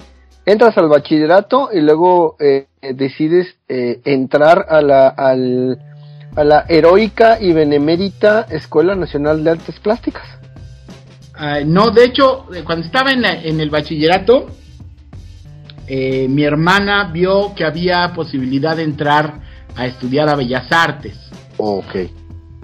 entras 0.46 0.78
al 0.78 0.90
bachillerato 0.90 1.70
y 1.74 1.82
luego 1.82 2.36
eh, 2.40 2.68
decides 2.94 3.56
eh, 3.68 4.02
entrar 4.06 4.66
a 4.70 4.82
la, 4.82 5.08
al, 5.08 5.80
a 6.36 6.44
la 6.44 6.66
heroica 6.70 7.40
y 7.42 7.54
benemérita 7.54 8.46
Escuela 8.50 8.96
Nacional 8.96 9.44
de 9.44 9.52
Artes 9.52 9.80
Plásticas. 9.80 10.24
Ah, 11.36 11.60
no, 11.66 11.90
de 11.92 12.06
hecho, 12.06 12.46
eh, 12.54 12.64
cuando 12.66 12.86
estaba 12.86 13.12
en, 13.12 13.22
la- 13.22 13.42
en 13.42 13.60
el 13.62 13.70
bachillerato, 13.70 14.48
eh, 15.88 16.28
mi 16.30 16.44
hermana 16.44 17.06
vio 17.12 17.54
que 17.56 17.66
había 17.66 18.12
posibilidad 18.14 18.76
de 18.76 18.84
entrar 18.84 19.40
a 19.76 19.86
estudiar 19.88 20.30
a 20.30 20.36
Bellas 20.36 20.72
Artes. 20.72 21.18
Ok. 21.58 21.96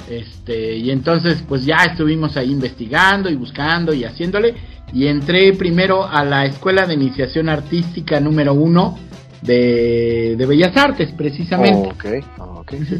Este, 0.09 0.75
y 0.75 0.91
entonces 0.91 1.43
pues 1.47 1.65
ya 1.65 1.77
estuvimos 1.77 2.37
ahí 2.37 2.51
investigando 2.51 3.29
y 3.29 3.35
buscando 3.35 3.93
y 3.93 4.03
haciéndole. 4.03 4.53
Y 4.93 5.07
entré 5.07 5.53
primero 5.53 6.05
a 6.05 6.23
la 6.23 6.45
Escuela 6.45 6.85
de 6.85 6.93
Iniciación 6.93 7.49
Artística 7.49 8.19
número 8.19 8.53
uno 8.53 8.97
de, 9.41 10.35
de 10.37 10.45
Bellas 10.45 10.77
Artes, 10.77 11.11
precisamente. 11.17 11.89
Ok, 11.89 12.05
ok, 12.59 12.71
sí. 12.87 12.99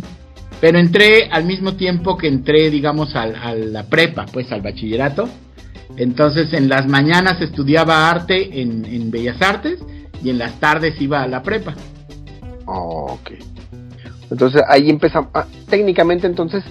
Pero 0.65 0.79
entré 0.79 1.29
al 1.31 1.45
mismo 1.45 1.75
tiempo 1.75 2.17
que 2.17 2.27
entré, 2.27 2.71
digamos, 2.71 3.15
al- 3.15 3.35
a 3.35 3.53
la 3.53 3.83
prepa, 3.83 4.25
pues 4.25 4.51
al 4.51 4.63
bachillerato. 4.63 5.29
Entonces 5.95 6.53
en 6.53 6.69
las 6.69 6.87
mañanas 6.87 7.39
estudiaba 7.39 8.09
arte 8.09 8.63
en, 8.63 8.83
en 8.83 9.11
Bellas 9.11 9.39
Artes 9.43 9.77
y 10.23 10.31
en 10.31 10.39
las 10.39 10.59
tardes 10.59 10.99
iba 10.99 11.21
a 11.21 11.27
la 11.27 11.43
prepa. 11.43 11.75
Ok. 12.65 13.29
Entonces 14.31 14.63
ahí 14.67 14.89
empezamos. 14.89 15.29
ah, 15.35 15.45
técnicamente 15.69 16.25
entonces, 16.25 16.63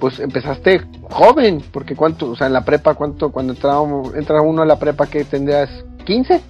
pues 0.00 0.18
empezaste 0.18 0.82
joven, 1.02 1.62
porque 1.70 1.94
cuánto, 1.94 2.28
o 2.32 2.34
sea, 2.34 2.48
en 2.48 2.52
la 2.52 2.64
prepa, 2.64 2.94
cuánto, 2.94 3.30
cuando 3.30 3.52
entrábamos, 3.52 4.12
entra 4.16 4.40
uno 4.42 4.62
a 4.62 4.66
la 4.66 4.76
prepa 4.76 5.06
que 5.06 5.22
tendrías 5.24 5.70
15? 6.04 6.40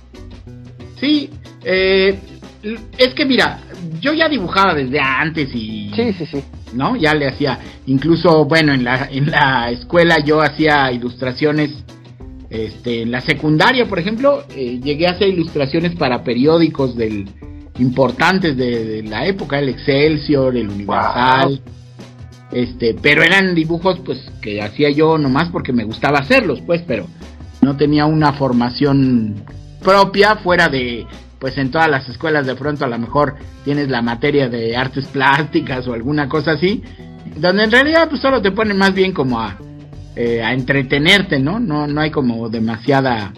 Sí, 0.99 1.29
eh, 1.63 2.19
es 2.97 3.13
que 3.13 3.27
mira, 3.27 3.59
yo 4.01 4.15
ya 4.15 4.31
dibujaba 4.31 4.73
desde 4.73 4.99
antes 4.99 5.51
y... 5.55 5.93
Sí, 5.95 6.15
sí, 6.15 6.25
sí. 6.25 6.43
¿No? 6.73 6.97
Ya 6.97 7.15
le 7.15 7.29
hacía, 7.29 7.59
incluso, 7.87 8.45
bueno, 8.45 8.73
en 8.73 8.85
la, 8.85 9.09
en 9.11 9.31
la 9.31 9.71
escuela 9.71 10.19
yo 10.25 10.41
hacía 10.41 10.91
ilustraciones, 10.93 11.71
este, 12.51 13.03
en 13.03 13.11
la 13.11 13.21
secundaria, 13.21 13.87
por 13.87 13.99
ejemplo, 13.99 14.45
eh, 14.55 14.81
llegué 14.83 15.07
a 15.07 15.13
hacer 15.13 15.29
ilustraciones 15.29 15.95
para 15.97 16.23
periódicos 16.23 16.97
del 16.97 17.29
importantes 17.79 18.57
de, 18.57 18.85
de 18.85 19.03
la 19.03 19.27
época, 19.27 19.59
el 19.59 19.69
Excelsior, 19.69 20.57
el 20.57 20.69
Universal, 20.69 21.61
este, 22.53 22.95
pero 22.95 23.23
eran 23.23 23.55
dibujos, 23.55 24.01
pues, 24.05 24.31
que 24.41 24.63
hacía 24.63 24.91
yo 24.91 25.19
nomás 25.19 25.49
porque 25.51 25.73
me 25.73 25.85
gustaba 25.85 26.21
hacerlos, 26.21 26.61
pues, 26.65 26.83
pero 26.87 27.07
no 27.61 27.77
tenía 27.77 28.07
una 28.07 28.33
formación 28.33 29.45
propia 29.83 30.37
fuera 30.37 30.69
de 30.69 31.07
pues 31.47 31.59
en 31.59 31.71
todas 31.71 31.89
las 31.89 32.09
escuelas 32.09 32.45
de 32.45 32.57
pronto 32.57 32.85
a 32.85 32.89
lo 32.89 32.99
mejor 32.99 33.37
tienes 33.65 33.89
la 33.89 34.03
materia 34.03 34.49
de 34.49 34.77
artes 34.77 35.07
plásticas 35.07 35.87
o 35.87 35.93
alguna 35.93 36.29
cosa 36.29 36.51
así, 36.51 36.83
donde 37.37 37.63
en 37.63 37.71
realidad 37.71 38.09
pues 38.09 38.21
solo 38.21 38.43
te 38.43 38.51
ponen 38.51 38.77
más 38.77 38.93
bien 38.93 39.13
como 39.13 39.41
a, 39.41 39.57
eh, 40.17 40.43
a 40.43 40.53
entretenerte, 40.53 41.39
¿no? 41.39 41.61
¿no? 41.61 41.87
No 41.87 42.01
hay 42.01 42.11
como 42.11 42.49
demasiada 42.49 43.33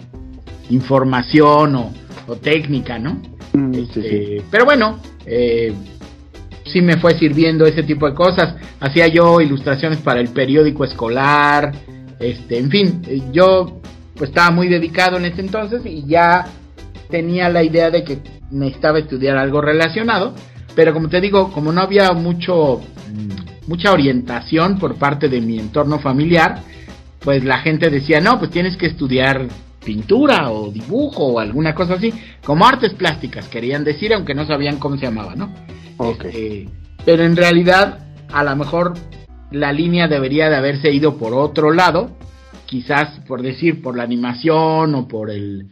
información 0.71 1.75
o, 1.75 1.93
o 2.25 2.35
técnica, 2.37 2.97
¿no? 2.97 3.21
Mm, 3.53 3.75
Este, 3.75 4.01
sí. 4.01 4.43
Pero 4.49 4.65
bueno, 4.65 4.97
eh, 5.27 5.71
sí 6.65 6.81
me 6.81 6.97
fue 6.97 7.13
sirviendo 7.13 7.67
ese 7.67 7.83
tipo 7.83 8.09
de 8.09 8.15
cosas. 8.15 8.55
Hacía 8.79 9.05
yo 9.05 9.39
ilustraciones 9.39 9.99
para 9.99 10.19
el 10.19 10.29
periódico 10.29 10.83
escolar, 10.83 11.73
este, 12.19 12.57
en 12.57 12.71
fin, 12.71 13.03
eh, 13.07 13.21
yo 13.31 13.81
pues 14.15 14.31
estaba 14.31 14.49
muy 14.49 14.67
dedicado 14.67 15.17
en 15.17 15.25
ese 15.25 15.41
entonces 15.41 15.85
y 15.85 16.07
ya 16.07 16.47
tenía 17.09 17.49
la 17.49 17.63
idea 17.63 17.89
de 17.89 18.03
que 18.03 18.19
necesitaba 18.51 18.99
estudiar 18.99 19.37
algo 19.37 19.61
relacionado, 19.61 20.33
pero 20.75 20.93
como 20.93 21.09
te 21.09 21.19
digo, 21.19 21.51
como 21.51 21.71
no 21.71 21.81
había 21.81 22.11
mucho 22.13 22.81
mm, 23.11 23.67
mucha 23.67 23.91
orientación 23.91 24.79
por 24.79 24.95
parte 24.95 25.29
de 25.29 25.41
mi 25.41 25.59
entorno 25.59 25.99
familiar, 25.99 26.61
pues 27.19 27.43
la 27.43 27.59
gente 27.59 27.89
decía, 27.89 28.21
"No, 28.21 28.39
pues 28.39 28.51
tienes 28.51 28.77
que 28.77 28.87
estudiar 28.87 29.47
pintura 29.83 30.51
o 30.51 30.71
dibujo 30.71 31.25
o 31.25 31.39
alguna 31.39 31.73
cosa 31.73 31.95
así, 31.95 32.13
como 32.43 32.65
artes 32.65 32.93
plásticas 32.93 33.47
querían 33.47 33.83
decir, 33.83 34.13
aunque 34.13 34.35
no 34.35 34.45
sabían 34.45 34.77
cómo 34.77 34.97
se 34.97 35.05
llamaba, 35.05 35.35
¿no? 35.35 35.53
Ok. 35.97 36.25
Este, 36.25 36.69
pero 37.05 37.23
en 37.23 37.35
realidad, 37.35 38.07
a 38.31 38.43
lo 38.43 38.55
mejor 38.55 38.93
la 39.51 39.71
línea 39.71 40.07
debería 40.07 40.49
de 40.49 40.55
haberse 40.55 40.91
ido 40.91 41.17
por 41.17 41.33
otro 41.33 41.71
lado, 41.71 42.11
quizás 42.65 43.19
por 43.27 43.41
decir, 43.41 43.81
por 43.81 43.97
la 43.97 44.03
animación 44.03 44.93
o 44.95 45.07
por 45.07 45.31
el, 45.31 45.69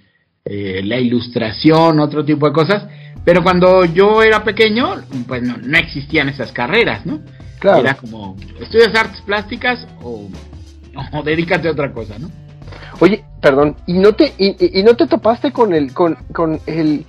eh, 0.50 0.82
la 0.84 0.98
ilustración, 1.00 2.00
otro 2.00 2.24
tipo 2.24 2.48
de 2.48 2.54
cosas. 2.54 2.88
Pero 3.24 3.44
cuando 3.44 3.84
yo 3.86 4.24
era 4.24 4.44
pequeño, 4.44 4.96
pues 5.28 5.44
no, 5.44 5.58
no 5.58 5.78
existían 5.78 6.30
esas 6.30 6.52
carreras, 6.52 7.06
¿no? 7.06 7.20
Claro. 7.60 7.80
Era 7.80 7.96
como, 7.96 8.38
¿estudias 8.62 8.96
artes 8.96 9.22
plásticas 9.22 9.88
o 10.02 10.30
o 11.14 11.24
dedícate 11.24 11.68
a 11.68 11.72
otra 11.72 11.92
cosa, 11.92 12.18
¿no? 12.20 12.30
Oye, 13.00 13.24
perdón, 13.42 13.76
¿y 13.86 13.94
no 13.94 14.14
te, 14.14 14.34
y, 14.38 14.82
no 14.84 14.96
te 14.96 15.06
topaste 15.06 15.52
con 15.52 15.74
el, 15.74 15.94
con, 15.94 16.16
con 16.34 16.60
el, 16.66 17.06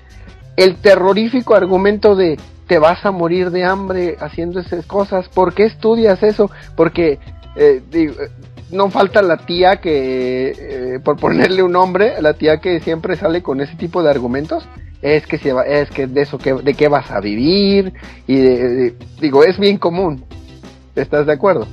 el 0.57 0.77
terrorífico 0.77 1.55
argumento 1.55 2.15
de 2.15 2.39
te 2.67 2.79
vas 2.79 3.07
a 3.07 3.11
morir 3.11 3.51
de 3.51 3.65
hambre 3.65 4.17
haciendo 4.21 4.61
esas 4.61 4.85
cosas? 4.85 5.29
¿Por 5.31 5.55
qué 5.55 5.65
estudias 5.65 6.23
eso? 6.23 6.51
Porque 6.77 7.19
eh, 7.57 7.83
digo, 7.91 8.15
no 8.71 8.91
falta 8.91 9.23
la 9.23 9.39
tía 9.39 9.77
que, 9.77 10.53
eh, 10.59 11.01
por 11.03 11.17
ponerle 11.17 11.63
un 11.63 11.73
nombre, 11.73 12.21
la 12.21 12.35
tía 12.35 12.59
que 12.59 12.81
siempre 12.81 13.17
sale 13.17 13.43
con 13.43 13.61
ese 13.61 13.77
tipo 13.77 14.03
de 14.03 14.11
argumentos. 14.11 14.65
Es 15.01 15.27
que, 15.27 15.39
se 15.39 15.53
va, 15.53 15.63
es 15.63 15.91
que 15.91 16.07
de 16.09 16.23
eso, 16.23 16.39
que, 16.39 16.55
de 16.55 16.75
qué 16.75 16.89
vas 16.89 17.11
a 17.11 17.21
vivir. 17.21 17.93
Y 18.27 18.37
digo, 19.21 19.45
es 19.45 19.59
bien 19.59 19.79
común. 19.79 20.25
¿Estás 20.97 21.27
de 21.27 21.33
acuerdo? 21.33 21.67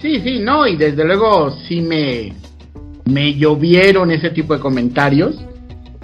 Sí, 0.00 0.20
sí, 0.20 0.38
no, 0.38 0.66
y 0.66 0.76
desde 0.76 1.04
luego 1.04 1.50
sí 1.66 1.80
me, 1.80 2.32
me 3.06 3.34
llovieron 3.34 4.10
ese 4.10 4.30
tipo 4.30 4.54
de 4.54 4.60
comentarios 4.60 5.44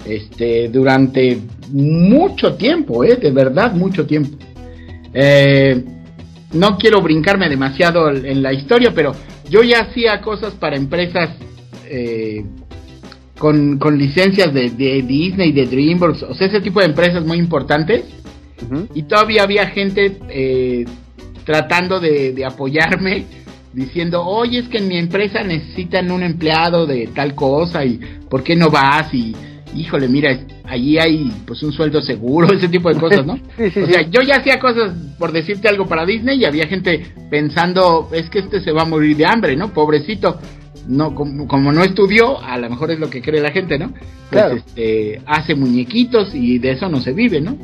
este, 0.05 0.67
durante 0.69 1.39
mucho 1.71 2.55
tiempo, 2.55 3.03
¿eh? 3.03 3.15
de 3.15 3.31
verdad 3.31 3.73
mucho 3.73 4.05
tiempo. 4.05 4.37
Eh, 5.13 5.83
no 6.53 6.77
quiero 6.77 7.01
brincarme 7.01 7.47
demasiado 7.47 8.09
en 8.09 8.41
la 8.41 8.51
historia, 8.51 8.91
pero 8.93 9.13
yo 9.51 9.63
ya 9.63 9.81
hacía 9.81 10.21
cosas 10.21 10.53
para 10.53 10.77
empresas 10.77 11.29
eh, 11.85 12.45
con, 13.37 13.77
licencias 13.97 14.53
de, 14.53 14.69
Disney, 14.69 15.51
de 15.51 15.65
DreamWorks, 15.65 16.23
o 16.23 16.33
sea, 16.33 16.47
ese 16.47 16.61
tipo 16.61 16.79
de 16.79 16.85
empresas 16.85 17.25
muy 17.25 17.37
importantes. 17.37 18.05
Y 18.93 19.03
todavía 19.03 19.43
había 19.43 19.67
gente 19.67 20.19
eh, 20.29 20.85
tratando 21.43 21.99
de, 21.99 22.45
apoyarme, 22.45 23.25
diciendo, 23.73 24.23
oye, 24.23 24.59
es 24.59 24.69
que 24.69 24.77
en 24.77 24.87
mi 24.87 24.97
empresa 24.97 25.43
necesitan 25.43 26.11
un 26.11 26.23
empleado 26.23 26.85
de 26.85 27.07
tal 27.07 27.35
cosa, 27.35 27.83
y 27.83 27.99
¿por 28.29 28.43
qué 28.43 28.55
no 28.55 28.69
vas? 28.69 29.13
Y, 29.13 29.35
híjole, 29.75 30.07
mira, 30.07 30.37
allí 30.65 30.97
hay 30.97 31.31
pues 31.45 31.61
un 31.63 31.71
sueldo 31.71 32.01
seguro, 32.01 32.47
ese 32.53 32.67
tipo 32.67 32.93
de 32.93 32.99
cosas, 32.99 33.25
¿no? 33.25 33.33
o 33.33 33.87
sea, 33.87 34.01
yo 34.09 34.21
ya 34.21 34.37
hacía 34.37 34.59
cosas, 34.59 34.93
por 35.17 35.31
decirte 35.31 35.67
algo, 35.67 35.87
para 35.87 36.05
Disney 36.05 36.39
y 36.39 36.45
había 36.45 36.67
gente 36.67 37.13
pensando, 37.29 38.09
es 38.11 38.29
que 38.29 38.39
este 38.39 38.61
se 38.61 38.71
va 38.71 38.83
a 38.83 38.85
morir 38.85 39.15
de 39.17 39.25
hambre, 39.25 39.55
¿no? 39.55 39.73
Pobrecito. 39.73 40.39
No, 40.87 41.13
como, 41.13 41.71
no 41.71 41.83
estudió, 41.83 42.41
a 42.41 42.57
lo 42.57 42.67
mejor 42.67 42.89
es 42.89 42.99
lo 42.99 43.07
que 43.07 43.21
cree 43.21 43.39
la 43.39 43.51
gente, 43.51 43.77
¿no? 43.77 43.93
Pues 44.31 44.53
este, 44.53 45.21
hace 45.27 45.53
muñequitos 45.53 46.33
y 46.33 46.57
de 46.57 46.71
eso 46.71 46.89
no 46.89 46.99
se 47.01 47.13
vive, 47.13 47.39
¿no? 47.39 47.55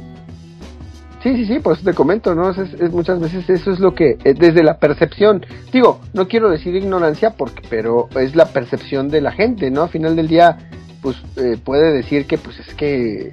Sí, 1.23 1.35
sí, 1.35 1.45
sí, 1.45 1.59
por 1.59 1.73
eso 1.73 1.83
te 1.83 1.93
comento, 1.93 2.35
¿no? 2.35 2.51
Es, 2.51 2.91
muchas 2.91 3.19
veces 3.19 3.49
eso 3.49 3.71
es 3.71 3.79
lo 3.79 3.95
que, 3.95 4.17
eh, 4.23 4.33
desde 4.37 4.63
la 4.63 4.77
percepción, 4.77 5.45
digo, 5.73 5.99
no 6.13 6.27
quiero 6.27 6.49
decir 6.49 6.75
ignorancia, 6.75 7.31
porque, 7.31 7.63
pero 7.69 8.07
es 8.19 8.35
la 8.35 8.45
percepción 8.45 9.09
de 9.09 9.21
la 9.21 9.31
gente, 9.31 9.71
¿no? 9.71 9.83
Al 9.83 9.89
final 9.89 10.15
del 10.15 10.27
día, 10.27 10.57
pues 11.01 11.18
eh, 11.38 11.58
puede 11.63 11.92
decir 11.92 12.25
que 12.25 12.38
pues 12.38 12.60
es 12.60 12.74
que 12.75 13.32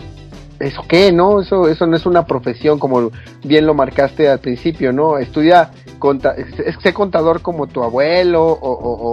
eso 0.61 0.85
qué, 0.89 1.13
¿no? 1.13 1.41
Eso 1.41 1.69
eso 1.69 1.87
no 1.87 1.97
es 1.97 2.07
una 2.07 2.27
profesión 2.27 2.79
como 2.79 3.11
bien 3.43 3.67
lo 3.67 3.75
marcaste 3.75 4.29
al 4.29 4.41
principio, 4.41 4.93
¿no? 4.93 5.19
Estudia 5.19 5.71
conta 5.99 6.35
sé 6.83 6.93
contador 6.93 7.43
como 7.43 7.67
tu 7.67 7.83
abuelo 7.83 8.45
o, 8.45 8.55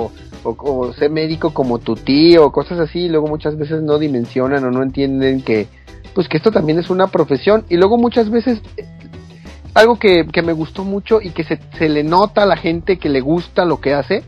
o, 0.04 0.12
o, 0.44 0.94
sé 0.94 1.10
médico 1.10 1.54
como 1.54 1.80
tu 1.80 1.96
tío, 1.96 2.52
cosas 2.52 2.80
así, 2.80 3.02
y 3.02 3.10
luego 3.10 3.28
muchas 3.28 3.58
veces 3.58 3.82
no 3.82 3.98
dimensionan 3.98 4.64
o 4.66 4.72
no 4.72 4.84
entienden 4.84 5.42
que 5.42 5.68
pues 6.14 6.28
que 6.28 6.38
esto 6.38 6.52
también 6.52 6.80
es 6.80 6.90
una 6.90 7.08
profesión 7.08 7.66
y 7.70 7.78
luego 7.78 7.98
muchas 7.98 8.30
veces 8.30 8.62
algo 9.74 9.98
que, 9.98 10.28
que 10.28 10.42
me 10.42 10.54
gustó 10.54 10.84
mucho 10.84 11.22
y 11.22 11.30
que 11.30 11.44
se, 11.44 11.60
se 11.78 11.88
le 11.88 12.04
nota 12.04 12.44
a 12.44 12.46
la 12.46 12.58
gente 12.58 12.98
que 12.98 13.10
le 13.10 13.22
gusta 13.22 13.64
lo 13.66 13.80
que 13.80 13.94
hace 13.94 14.24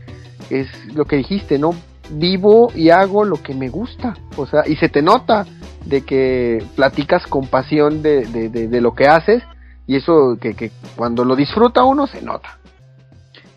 es 0.50 0.68
lo 0.94 1.04
que 1.04 1.16
dijiste, 1.16 1.58
¿no? 1.58 1.74
Vivo 2.10 2.70
y 2.74 2.90
hago 2.90 3.24
lo 3.24 3.42
que 3.42 3.54
me 3.54 3.68
gusta. 3.68 4.14
O 4.36 4.46
sea, 4.46 4.62
y 4.66 4.76
se 4.76 4.88
te 4.88 5.02
nota 5.02 5.46
de 5.84 6.02
que 6.02 6.62
platicas 6.76 7.26
con 7.26 7.46
pasión 7.46 8.02
de, 8.02 8.24
de, 8.24 8.80
lo 8.80 8.94
que 8.94 9.06
haces 9.06 9.42
y 9.86 9.96
eso 9.96 10.38
que, 10.40 10.54
que, 10.54 10.70
cuando 10.96 11.24
lo 11.24 11.36
disfruta 11.36 11.84
uno 11.84 12.06
se 12.06 12.22
nota. 12.22 12.58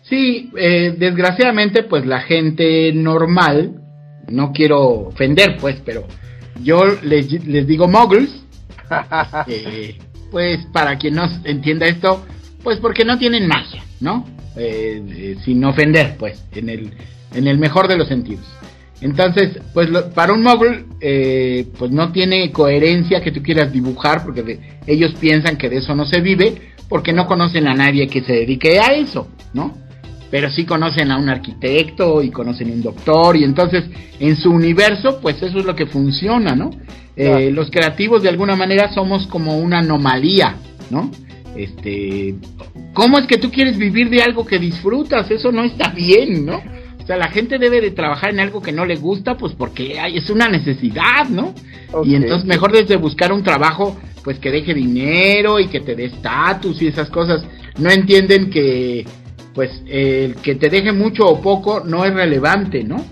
Sí, 0.02 0.50
eh, 0.56 0.94
desgraciadamente 0.98 1.82
pues 1.82 2.06
la 2.06 2.20
gente 2.20 2.92
normal, 2.92 3.80
no 4.28 4.52
quiero 4.52 4.80
ofender 5.08 5.56
pues, 5.58 5.80
pero 5.84 6.04
yo 6.62 6.84
les, 7.02 7.44
les 7.46 7.66
digo 7.66 7.88
muggles, 7.88 8.30
eh, 9.46 9.96
pues 10.30 10.66
para 10.72 10.96
quien 10.96 11.14
no 11.14 11.26
entienda 11.44 11.86
esto, 11.86 12.24
pues 12.62 12.78
porque 12.78 13.04
no 13.04 13.18
tienen 13.18 13.46
magia, 13.46 13.82
¿no? 14.00 14.26
Eh, 14.56 15.36
sin 15.44 15.64
ofender 15.64 16.16
pues, 16.18 16.44
en 16.52 16.68
el 16.68 16.92
en 17.34 17.46
el 17.46 17.58
mejor 17.58 17.88
de 17.88 17.96
los 17.96 18.08
sentidos. 18.08 18.44
Entonces, 19.00 19.60
pues 19.72 19.88
para 20.14 20.32
un 20.32 20.42
mogul, 20.42 20.86
eh, 21.00 21.66
pues 21.78 21.90
no 21.90 22.10
tiene 22.10 22.50
coherencia 22.50 23.20
que 23.20 23.30
tú 23.30 23.42
quieras 23.42 23.72
dibujar, 23.72 24.24
porque 24.24 24.58
ellos 24.86 25.14
piensan 25.20 25.56
que 25.56 25.68
de 25.68 25.78
eso 25.78 25.94
no 25.94 26.04
se 26.04 26.20
vive, 26.20 26.72
porque 26.88 27.12
no 27.12 27.26
conocen 27.26 27.68
a 27.68 27.74
nadie 27.74 28.08
que 28.08 28.22
se 28.22 28.32
dedique 28.32 28.80
a 28.80 28.94
eso, 28.94 29.28
¿no? 29.54 29.76
Pero 30.30 30.50
sí 30.50 30.64
conocen 30.64 31.12
a 31.12 31.16
un 31.16 31.28
arquitecto 31.28 32.22
y 32.22 32.30
conocen 32.30 32.70
a 32.70 32.72
un 32.72 32.82
doctor, 32.82 33.36
y 33.36 33.44
entonces 33.44 33.84
en 34.18 34.36
su 34.36 34.50
universo, 34.50 35.20
pues 35.20 35.40
eso 35.42 35.58
es 35.58 35.64
lo 35.64 35.76
que 35.76 35.86
funciona, 35.86 36.56
¿no? 36.56 36.70
Eh, 37.14 37.50
los 37.52 37.70
creativos 37.70 38.22
de 38.22 38.28
alguna 38.28 38.56
manera 38.56 38.92
somos 38.92 39.26
como 39.28 39.58
una 39.58 39.78
anomalía, 39.78 40.56
¿no? 40.90 41.10
Este, 41.56 42.34
¿cómo 42.92 43.18
es 43.18 43.26
que 43.26 43.38
tú 43.38 43.50
quieres 43.50 43.76
vivir 43.78 44.10
de 44.10 44.22
algo 44.22 44.44
que 44.44 44.58
disfrutas? 44.58 45.30
Eso 45.30 45.52
no 45.52 45.64
está 45.64 45.90
bien, 45.90 46.46
¿no? 46.46 46.62
Sea, 47.08 47.16
la 47.16 47.30
gente 47.30 47.58
debe 47.58 47.80
de 47.80 47.90
trabajar 47.90 48.30
en 48.30 48.40
algo 48.40 48.60
que 48.60 48.70
no 48.70 48.84
le 48.84 48.96
gusta, 48.96 49.36
pues 49.36 49.54
porque 49.54 49.98
hay, 49.98 50.18
es 50.18 50.28
una 50.28 50.48
necesidad, 50.48 51.26
¿no? 51.28 51.54
Y 52.04 52.14
entonces 52.14 52.46
mejor 52.46 52.70
desde 52.70 52.96
buscar 52.96 53.32
un 53.32 53.42
trabajo, 53.42 53.98
pues 54.22 54.38
que 54.38 54.50
deje 54.50 54.74
dinero 54.74 55.58
y 55.58 55.68
que 55.68 55.80
te 55.80 55.96
dé 55.96 56.04
estatus 56.04 56.82
y 56.82 56.88
esas 56.88 57.08
cosas. 57.08 57.42
No 57.78 57.90
entienden 57.90 58.50
que, 58.50 59.06
pues, 59.54 59.82
el 59.86 60.34
que 60.36 60.54
te 60.56 60.68
deje 60.68 60.92
mucho 60.92 61.24
o 61.24 61.40
poco 61.40 61.80
no 61.80 62.04
es 62.04 62.12
relevante, 62.12 62.84
¿no? 62.84 63.02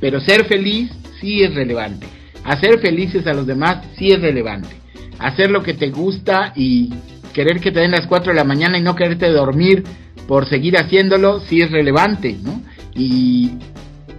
Pero 0.00 0.18
ser 0.20 0.46
feliz 0.46 0.90
sí 1.20 1.42
es 1.42 1.54
relevante. 1.54 2.06
Hacer 2.44 2.78
felices 2.78 3.26
a 3.26 3.34
los 3.34 3.46
demás 3.46 3.84
sí 3.98 4.12
es 4.12 4.20
relevante. 4.20 4.70
Hacer 5.18 5.50
lo 5.50 5.62
que 5.62 5.74
te 5.74 5.90
gusta 5.90 6.54
y 6.56 6.90
querer 7.34 7.60
que 7.60 7.70
te 7.70 7.80
den 7.80 7.90
las 7.90 8.06
4 8.06 8.32
de 8.32 8.38
la 8.38 8.44
mañana 8.44 8.78
y 8.78 8.82
no 8.82 8.96
quererte 8.96 9.28
dormir 9.28 9.84
por 10.26 10.48
seguir 10.48 10.78
haciéndolo 10.78 11.40
sí 11.40 11.60
es 11.60 11.70
relevante, 11.70 12.36
¿no? 12.42 12.62
Y 12.94 13.52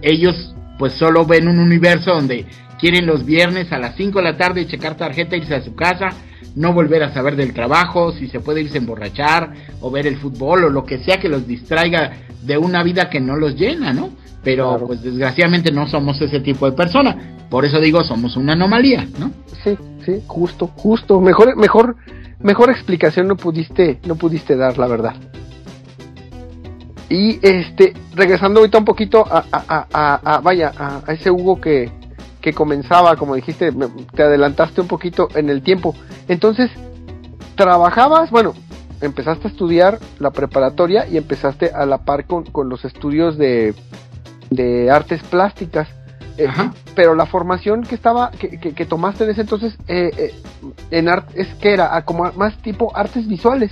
ellos 0.02 0.54
pues 0.78 0.92
solo 0.94 1.24
ven 1.24 1.48
un 1.48 1.58
universo 1.58 2.12
donde 2.12 2.46
quieren 2.78 3.06
los 3.06 3.24
viernes 3.24 3.72
a 3.72 3.78
las 3.78 3.96
5 3.96 4.18
de 4.18 4.24
la 4.24 4.36
tarde 4.36 4.66
checar 4.66 4.96
tarjeta, 4.96 5.36
irse 5.36 5.54
a 5.54 5.62
su 5.62 5.74
casa, 5.74 6.10
no 6.54 6.72
volver 6.72 7.02
a 7.02 7.12
saber 7.12 7.36
del 7.36 7.52
trabajo, 7.52 8.12
si 8.12 8.28
se 8.28 8.40
puede 8.40 8.62
irse 8.62 8.78
a 8.78 8.80
emborrachar 8.80 9.52
o 9.80 9.90
ver 9.90 10.06
el 10.06 10.16
fútbol 10.16 10.64
o 10.64 10.70
lo 10.70 10.84
que 10.84 10.98
sea 10.98 11.18
que 11.18 11.28
los 11.28 11.46
distraiga 11.46 12.12
de 12.42 12.58
una 12.58 12.82
vida 12.82 13.08
que 13.08 13.20
no 13.20 13.36
los 13.36 13.54
llena, 13.56 13.92
¿no? 13.92 14.10
Pero 14.42 14.86
pues 14.86 15.02
desgraciadamente 15.02 15.72
no 15.72 15.88
somos 15.88 16.20
ese 16.20 16.40
tipo 16.40 16.66
de 16.66 16.76
persona, 16.76 17.36
por 17.48 17.64
eso 17.64 17.80
digo 17.80 18.04
somos 18.04 18.36
una 18.36 18.52
anomalía, 18.52 19.06
¿no? 19.18 19.30
Sí, 19.62 19.76
sí, 20.04 20.22
justo, 20.26 20.66
justo, 20.66 21.20
mejor 21.20 21.56
mejor 21.56 21.96
mejor 22.40 22.70
explicación 22.70 23.26
no 23.26 23.36
pudiste 23.36 24.00
no 24.06 24.16
pudiste 24.16 24.56
dar, 24.56 24.76
la 24.76 24.86
verdad. 24.86 25.14
Y 27.08 27.38
este, 27.42 27.92
regresando 28.14 28.60
ahorita 28.60 28.78
un 28.78 28.84
poquito 28.84 29.24
a, 29.30 29.44
a, 29.52 30.18
a, 30.22 30.40
vaya, 30.40 30.72
a, 30.76 31.12
ese 31.12 31.30
Hugo 31.30 31.60
que, 31.60 31.90
que 32.40 32.52
comenzaba, 32.52 33.16
como 33.16 33.34
dijiste, 33.34 33.72
te 34.14 34.22
adelantaste 34.22 34.80
un 34.80 34.88
poquito 34.88 35.28
en 35.34 35.50
el 35.50 35.62
tiempo. 35.62 35.94
Entonces, 36.28 36.70
trabajabas, 37.56 38.30
bueno, 38.30 38.54
empezaste 39.00 39.48
a 39.48 39.50
estudiar 39.50 39.98
la 40.18 40.30
preparatoria 40.30 41.06
y 41.06 41.18
empezaste 41.18 41.70
a 41.70 41.84
la 41.84 41.98
par 41.98 42.26
con, 42.26 42.44
con 42.44 42.68
los 42.68 42.84
estudios 42.84 43.36
de, 43.36 43.74
de 44.50 44.90
artes 44.90 45.22
plásticas. 45.24 45.88
Eh, 46.36 46.48
pero 46.96 47.14
la 47.14 47.26
formación 47.26 47.82
que 47.82 47.94
estaba, 47.94 48.32
que, 48.32 48.58
que, 48.58 48.86
tomaste 48.86 49.22
en 49.22 49.30
ese 49.30 49.42
entonces, 49.42 49.76
eh, 49.86 50.10
eh, 50.16 50.34
en 50.90 51.08
art, 51.08 51.28
es 51.34 51.46
que 51.60 51.72
era 51.72 52.02
como 52.04 52.32
más 52.32 52.56
tipo 52.58 52.96
artes 52.96 53.28
visuales. 53.28 53.70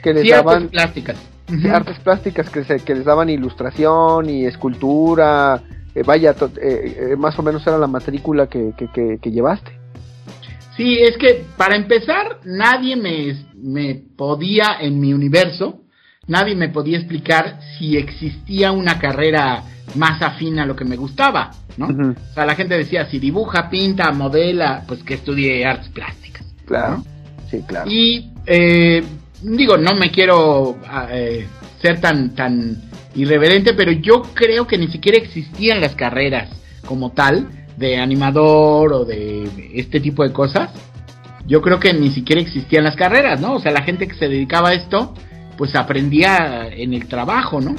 Que 0.00 0.12
les 0.12 0.30
daban, 0.30 0.68
plásticas 0.68 1.31
artes 1.72 1.98
plásticas 2.00 2.50
que, 2.50 2.64
se, 2.64 2.80
que 2.80 2.94
les 2.94 3.04
daban 3.04 3.28
ilustración 3.28 4.28
y 4.28 4.46
escultura, 4.46 5.62
eh, 5.94 6.02
vaya, 6.04 6.34
eh, 6.60 7.12
eh, 7.12 7.16
más 7.16 7.38
o 7.38 7.42
menos 7.42 7.66
era 7.66 7.78
la 7.78 7.86
matrícula 7.86 8.46
que, 8.46 8.72
que, 8.76 9.30
llevaste. 9.30 9.78
Sí, 10.76 10.98
es 10.98 11.18
que 11.18 11.44
para 11.56 11.76
empezar, 11.76 12.40
nadie 12.44 12.96
me, 12.96 13.36
me 13.54 14.02
podía 14.16 14.78
en 14.80 14.98
mi 14.98 15.12
universo, 15.12 15.82
nadie 16.26 16.54
me 16.54 16.70
podía 16.70 16.96
explicar 16.96 17.58
si 17.78 17.98
existía 17.98 18.72
una 18.72 18.98
carrera 18.98 19.64
más 19.96 20.22
afín 20.22 20.58
a 20.58 20.64
lo 20.64 20.74
que 20.74 20.86
me 20.86 20.96
gustaba, 20.96 21.50
¿no? 21.76 21.88
O 21.88 22.34
sea, 22.34 22.46
la 22.46 22.54
gente 22.54 22.78
decía, 22.78 23.04
si 23.10 23.18
dibuja, 23.18 23.68
pinta, 23.68 24.10
modela, 24.12 24.84
pues 24.88 25.02
que 25.02 25.14
estudie 25.14 25.66
artes 25.66 25.90
plásticas. 25.90 26.46
Claro, 26.64 27.04
sí, 27.50 27.62
claro. 27.66 27.90
Y 27.90 28.30
digo, 29.42 29.76
no 29.76 29.94
me 29.94 30.10
quiero 30.10 30.78
ah, 30.86 31.08
eh, 31.10 31.46
ser 31.80 32.00
tan, 32.00 32.34
tan 32.34 32.82
irreverente, 33.14 33.74
pero 33.74 33.92
yo 33.92 34.22
creo 34.34 34.66
que 34.66 34.78
ni 34.78 34.88
siquiera 34.88 35.18
existían 35.18 35.80
las 35.80 35.94
carreras 35.94 36.48
como 36.86 37.10
tal 37.10 37.48
de 37.76 37.98
animador 37.98 38.92
o 38.92 39.04
de 39.04 39.70
este 39.74 40.00
tipo 40.00 40.22
de 40.22 40.32
cosas. 40.32 40.70
Yo 41.46 41.60
creo 41.60 41.80
que 41.80 41.92
ni 41.92 42.10
siquiera 42.10 42.40
existían 42.40 42.84
las 42.84 42.96
carreras, 42.96 43.40
¿no? 43.40 43.54
O 43.54 43.60
sea, 43.60 43.72
la 43.72 43.82
gente 43.82 44.06
que 44.06 44.14
se 44.14 44.28
dedicaba 44.28 44.70
a 44.70 44.74
esto, 44.74 45.14
pues 45.58 45.74
aprendía 45.74 46.68
en 46.68 46.94
el 46.94 47.08
trabajo, 47.08 47.60
¿no? 47.60 47.74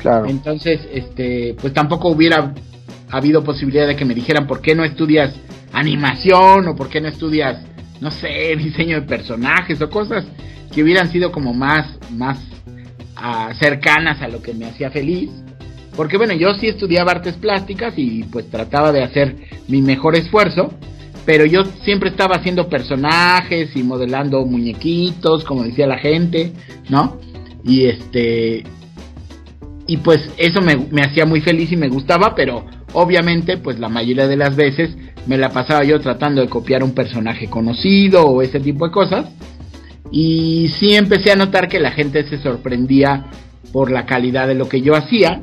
Claro. 0.00 0.26
Entonces, 0.26 0.80
este, 0.92 1.54
pues 1.60 1.74
tampoco 1.74 2.08
hubiera 2.08 2.54
habido 3.10 3.44
posibilidad 3.44 3.86
de 3.86 3.94
que 3.94 4.06
me 4.06 4.14
dijeran 4.14 4.46
por 4.46 4.62
qué 4.62 4.74
no 4.74 4.84
estudias 4.84 5.34
animación 5.72 6.68
o 6.68 6.74
por 6.74 6.88
qué 6.88 7.00
no 7.00 7.08
estudias, 7.08 7.62
no 8.00 8.10
sé, 8.10 8.56
diseño 8.56 9.00
de 9.00 9.06
personajes 9.06 9.80
o 9.82 9.90
cosas 9.90 10.24
que 10.72 10.82
hubieran 10.82 11.10
sido 11.10 11.32
como 11.32 11.54
más, 11.54 11.86
más 12.10 12.38
ah, 13.16 13.52
cercanas 13.58 14.20
a 14.22 14.28
lo 14.28 14.42
que 14.42 14.54
me 14.54 14.66
hacía 14.66 14.90
feliz. 14.90 15.30
Porque 15.96 16.16
bueno, 16.16 16.32
yo 16.32 16.54
sí 16.54 16.68
estudiaba 16.68 17.12
artes 17.12 17.34
plásticas 17.34 17.94
y 17.96 18.24
pues 18.24 18.50
trataba 18.50 18.92
de 18.92 19.02
hacer 19.02 19.36
mi 19.68 19.82
mejor 19.82 20.16
esfuerzo, 20.16 20.72
pero 21.26 21.44
yo 21.44 21.64
siempre 21.84 22.08
estaba 22.08 22.36
haciendo 22.36 22.68
personajes 22.68 23.76
y 23.76 23.82
modelando 23.82 24.44
muñequitos, 24.46 25.44
como 25.44 25.64
decía 25.64 25.86
la 25.86 25.98
gente, 25.98 26.52
¿no? 26.88 27.18
Y 27.62 27.84
este 27.84 28.64
y 29.86 29.96
pues 29.98 30.30
eso 30.38 30.62
me, 30.62 30.76
me 30.76 31.02
hacía 31.02 31.26
muy 31.26 31.42
feliz 31.42 31.70
y 31.72 31.76
me 31.76 31.88
gustaba, 31.88 32.34
pero 32.34 32.64
obviamente 32.94 33.58
pues 33.58 33.78
la 33.78 33.90
mayoría 33.90 34.26
de 34.26 34.36
las 34.36 34.56
veces 34.56 34.96
me 35.26 35.36
la 35.36 35.50
pasaba 35.50 35.84
yo 35.84 36.00
tratando 36.00 36.40
de 36.40 36.48
copiar 36.48 36.82
un 36.82 36.94
personaje 36.94 37.48
conocido 37.48 38.24
o 38.24 38.42
ese 38.42 38.60
tipo 38.60 38.86
de 38.86 38.92
cosas. 38.92 39.26
Y 40.10 40.70
sí 40.78 40.94
empecé 40.94 41.32
a 41.32 41.36
notar 41.36 41.68
que 41.68 41.80
la 41.80 41.92
gente 41.92 42.28
se 42.28 42.38
sorprendía 42.38 43.26
por 43.72 43.90
la 43.90 44.04
calidad 44.04 44.46
de 44.48 44.54
lo 44.54 44.68
que 44.68 44.82
yo 44.82 44.94
hacía 44.94 45.40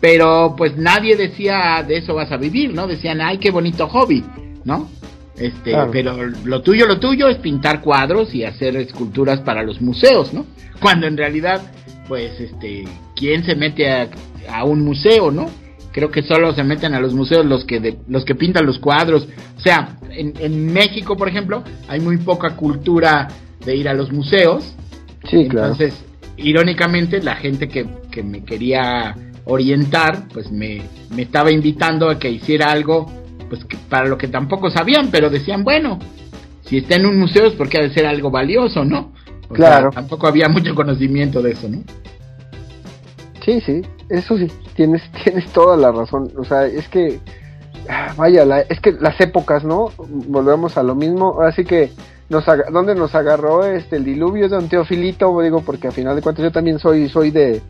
pero 0.00 0.54
pues 0.56 0.76
nadie 0.76 1.14
decía 1.14 1.84
de 1.86 1.98
eso 1.98 2.14
vas 2.14 2.32
a 2.32 2.38
vivir, 2.38 2.74
¿no? 2.74 2.86
Decían, 2.86 3.20
ay, 3.20 3.38
qué 3.38 3.50
bonito 3.50 3.86
hobby, 3.88 4.24
¿no? 4.64 4.88
Este, 5.36 5.74
pero 5.92 6.16
lo 6.44 6.62
tuyo, 6.62 6.86
lo 6.86 6.98
tuyo 6.98 7.28
es 7.28 7.38
pintar 7.38 7.80
cuadros 7.80 8.34
y 8.34 8.44
hacer 8.44 8.76
esculturas 8.76 9.40
para 9.40 9.62
los 9.62 9.80
museos, 9.80 10.32
¿no? 10.32 10.46
Cuando 10.80 11.06
en 11.06 11.16
realidad, 11.16 11.60
pues, 12.08 12.40
este, 12.40 12.84
¿quién 13.14 13.44
se 13.44 13.54
mete 13.54 13.90
a, 13.90 14.08
a 14.50 14.64
un 14.64 14.84
museo, 14.84 15.30
no? 15.30 15.50
Creo 15.92 16.10
que 16.10 16.22
solo 16.22 16.54
se 16.54 16.64
meten 16.64 16.94
a 16.94 17.00
los 17.00 17.14
museos 17.14 17.44
los 17.44 17.64
que 17.64 17.80
de, 17.80 17.98
los 18.08 18.24
que 18.24 18.34
pintan 18.34 18.64
los 18.64 18.78
cuadros. 18.78 19.28
O 19.56 19.60
sea, 19.60 19.98
en, 20.10 20.34
en 20.38 20.72
México, 20.72 21.16
por 21.16 21.28
ejemplo, 21.28 21.62
hay 21.88 22.00
muy 22.00 22.16
poca 22.18 22.54
cultura 22.54 23.28
de 23.64 23.76
ir 23.76 23.88
a 23.88 23.94
los 23.94 24.12
museos. 24.12 24.74
Sí, 25.28 25.48
claro. 25.48 25.72
Entonces, 25.72 26.04
irónicamente, 26.36 27.22
la 27.22 27.36
gente 27.36 27.68
que, 27.68 27.86
que 28.10 28.22
me 28.22 28.44
quería 28.44 29.14
orientar, 29.44 30.28
pues 30.32 30.50
me, 30.50 30.82
me 31.14 31.22
estaba 31.22 31.50
invitando 31.50 32.08
a 32.08 32.18
que 32.18 32.30
hiciera 32.30 32.70
algo, 32.70 33.06
pues 33.48 33.64
que 33.64 33.76
para 33.88 34.06
lo 34.06 34.16
que 34.16 34.28
tampoco 34.28 34.70
sabían, 34.70 35.10
pero 35.10 35.30
decían, 35.30 35.64
bueno, 35.64 35.98
si 36.62 36.78
está 36.78 36.94
en 36.94 37.06
un 37.06 37.18
museo 37.18 37.46
es 37.46 37.54
porque 37.54 37.78
ha 37.78 37.82
de 37.82 37.92
ser 37.92 38.06
algo 38.06 38.30
valioso, 38.30 38.84
¿no? 38.84 39.12
O 39.48 39.54
claro. 39.54 39.90
Sea, 39.90 40.02
tampoco 40.02 40.28
había 40.28 40.48
mucho 40.48 40.74
conocimiento 40.74 41.42
de 41.42 41.52
eso, 41.52 41.68
¿no? 41.68 41.82
Sí, 43.44 43.60
sí, 43.60 43.82
eso 44.08 44.36
sí, 44.36 44.46
tienes, 44.74 45.02
tienes 45.24 45.50
toda 45.52 45.76
la 45.76 45.90
razón. 45.90 46.30
O 46.36 46.44
sea, 46.44 46.66
es 46.66 46.88
que, 46.88 47.18
vaya, 48.16 48.44
la, 48.44 48.60
es 48.60 48.80
que 48.80 48.92
las 48.92 49.20
épocas, 49.20 49.64
¿no? 49.64 49.90
Volvemos 49.98 50.76
a 50.76 50.82
lo 50.82 50.94
mismo. 50.94 51.40
Así 51.40 51.64
que, 51.64 51.90
nos 52.30 52.44
¿dónde 52.72 52.94
nos 52.94 53.14
agarró 53.14 53.64
este 53.64 53.96
el 53.96 54.04
diluvio 54.04 54.48
de 54.48 54.56
un 54.56 54.68
teofilito? 54.68 55.38
Digo, 55.40 55.62
porque 55.62 55.88
a 55.88 55.92
final 55.92 56.16
de 56.16 56.22
cuentas 56.22 56.44
yo 56.44 56.52
también 56.52 56.78
soy, 56.78 57.08
soy 57.08 57.30
de, 57.30 57.60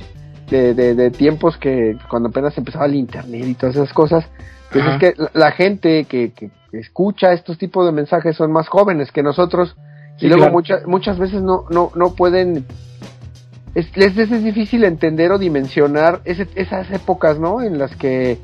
de, 0.48 0.74
de, 0.74 0.94
de, 0.94 1.10
tiempos 1.10 1.56
que 1.56 1.96
cuando 2.08 2.28
apenas 2.28 2.56
empezaba 2.56 2.86
el 2.86 2.94
internet 2.94 3.44
y 3.46 3.54
todas 3.54 3.74
esas 3.74 3.92
cosas, 3.92 4.24
pues 4.70 4.84
Ajá. 4.84 4.94
es 4.94 5.00
que 5.00 5.14
la, 5.20 5.30
la 5.34 5.52
gente 5.52 6.04
que, 6.04 6.32
que, 6.32 6.50
escucha 6.72 7.32
estos 7.32 7.58
tipos 7.58 7.84
de 7.84 7.90
mensajes 7.90 8.36
son 8.36 8.52
más 8.52 8.68
jóvenes 8.68 9.10
que 9.10 9.24
nosotros 9.24 9.74
sí, 10.18 10.26
y 10.26 10.28
luego 10.28 10.42
claro. 10.42 10.52
muchas 10.52 10.86
muchas 10.86 11.18
veces 11.18 11.42
no 11.42 11.64
no 11.68 11.90
no 11.96 12.14
pueden 12.14 12.64
es, 13.74 13.96
les 13.96 14.16
es 14.16 14.44
difícil 14.44 14.84
entender 14.84 15.32
o 15.32 15.38
dimensionar 15.38 16.20
ese, 16.24 16.46
esas 16.54 16.90
épocas, 16.90 17.38
¿no? 17.38 17.60
En 17.60 17.78
las 17.78 17.94
que 17.96 18.38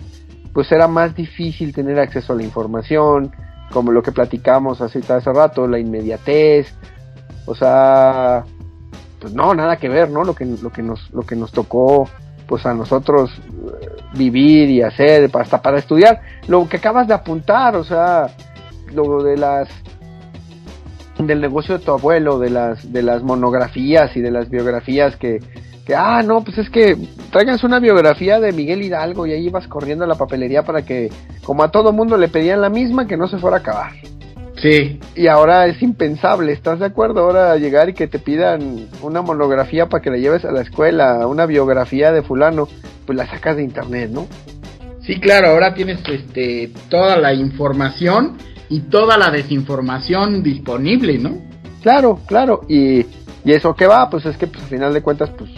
pues 0.52 0.72
era 0.72 0.88
más 0.88 1.14
difícil 1.14 1.74
tener 1.74 1.98
acceso 1.98 2.32
a 2.32 2.36
la 2.36 2.42
información, 2.42 3.32
como 3.72 3.92
lo 3.92 4.02
que 4.02 4.12
platicamos 4.12 4.80
hace, 4.80 5.00
hace 5.00 5.32
rato, 5.32 5.66
la 5.66 5.78
inmediatez, 5.78 6.72
o 7.46 7.54
sea, 7.54 8.44
pues 9.20 9.32
no, 9.32 9.54
nada 9.54 9.76
que 9.76 9.88
ver, 9.88 10.10
¿no? 10.10 10.24
Lo 10.24 10.34
que, 10.34 10.44
lo 10.44 10.70
que 10.70 10.82
nos, 10.82 11.10
lo 11.12 11.22
que 11.22 11.36
nos 11.36 11.52
tocó, 11.52 12.08
pues 12.46 12.64
a 12.66 12.74
nosotros 12.74 13.30
eh, 13.38 13.88
vivir 14.14 14.70
y 14.70 14.82
hacer, 14.82 15.30
hasta 15.34 15.62
para 15.62 15.78
estudiar. 15.78 16.20
Lo 16.48 16.68
que 16.68 16.76
acabas 16.76 17.08
de 17.08 17.14
apuntar, 17.14 17.76
o 17.76 17.84
sea, 17.84 18.28
lo 18.92 19.22
de 19.22 19.36
las 19.36 19.68
del 21.18 21.40
negocio 21.40 21.78
de 21.78 21.84
tu 21.84 21.92
abuelo, 21.92 22.38
de 22.38 22.50
las, 22.50 22.92
de 22.92 23.02
las 23.02 23.22
monografías 23.22 24.14
y 24.16 24.20
de 24.20 24.30
las 24.30 24.50
biografías 24.50 25.16
que, 25.16 25.40
que, 25.86 25.94
ah, 25.94 26.20
no, 26.24 26.42
pues 26.42 26.58
es 26.58 26.68
que 26.68 26.96
traigas 27.30 27.62
una 27.62 27.78
biografía 27.78 28.40
de 28.40 28.52
Miguel 28.52 28.82
Hidalgo 28.82 29.24
y 29.26 29.32
ahí 29.32 29.46
ibas 29.46 29.68
corriendo 29.68 30.04
a 30.04 30.08
la 30.08 30.16
papelería 30.16 30.64
para 30.64 30.82
que, 30.82 31.10
como 31.44 31.62
a 31.62 31.70
todo 31.70 31.92
mundo 31.92 32.16
le 32.16 32.26
pedían 32.26 32.60
la 32.60 32.68
misma, 32.68 33.06
que 33.06 33.16
no 33.16 33.28
se 33.28 33.38
fuera 33.38 33.58
a 33.58 33.60
acabar. 33.60 33.92
Sí. 34.60 34.98
Y 35.14 35.28
ahora 35.28 35.66
es 35.66 35.80
impensable, 35.82 36.52
¿estás 36.52 36.80
de 36.80 36.86
acuerdo? 36.86 37.20
Ahora 37.20 37.56
llegar 37.56 37.88
y 37.88 37.92
que 37.94 38.08
te 38.08 38.18
pidan 38.18 38.88
una 39.00 39.22
monografía 39.22 39.88
para 39.88 40.02
que 40.02 40.10
la 40.10 40.16
lleves 40.16 40.44
a 40.44 40.50
la 40.50 40.62
escuela, 40.62 41.24
una 41.28 41.46
biografía 41.46 42.10
de 42.10 42.22
fulano, 42.22 42.66
pues 43.06 43.16
la 43.16 43.26
sacas 43.28 43.56
de 43.56 43.62
internet, 43.62 44.10
¿no? 44.10 44.26
Sí, 45.02 45.20
claro, 45.20 45.50
ahora 45.50 45.72
tienes 45.72 46.00
este 46.08 46.72
toda 46.88 47.16
la 47.16 47.32
información 47.32 48.38
y 48.68 48.80
toda 48.80 49.16
la 49.16 49.30
desinformación 49.30 50.42
disponible, 50.42 51.18
¿no? 51.18 51.38
Claro, 51.82 52.18
claro, 52.26 52.62
y, 52.68 53.06
y 53.44 53.52
eso 53.52 53.76
que 53.76 53.86
va, 53.86 54.10
pues 54.10 54.26
es 54.26 54.36
que 54.36 54.48
pues 54.48 54.64
al 54.64 54.68
final 54.68 54.92
de 54.92 55.02
cuentas, 55.02 55.30
pues 55.38 55.50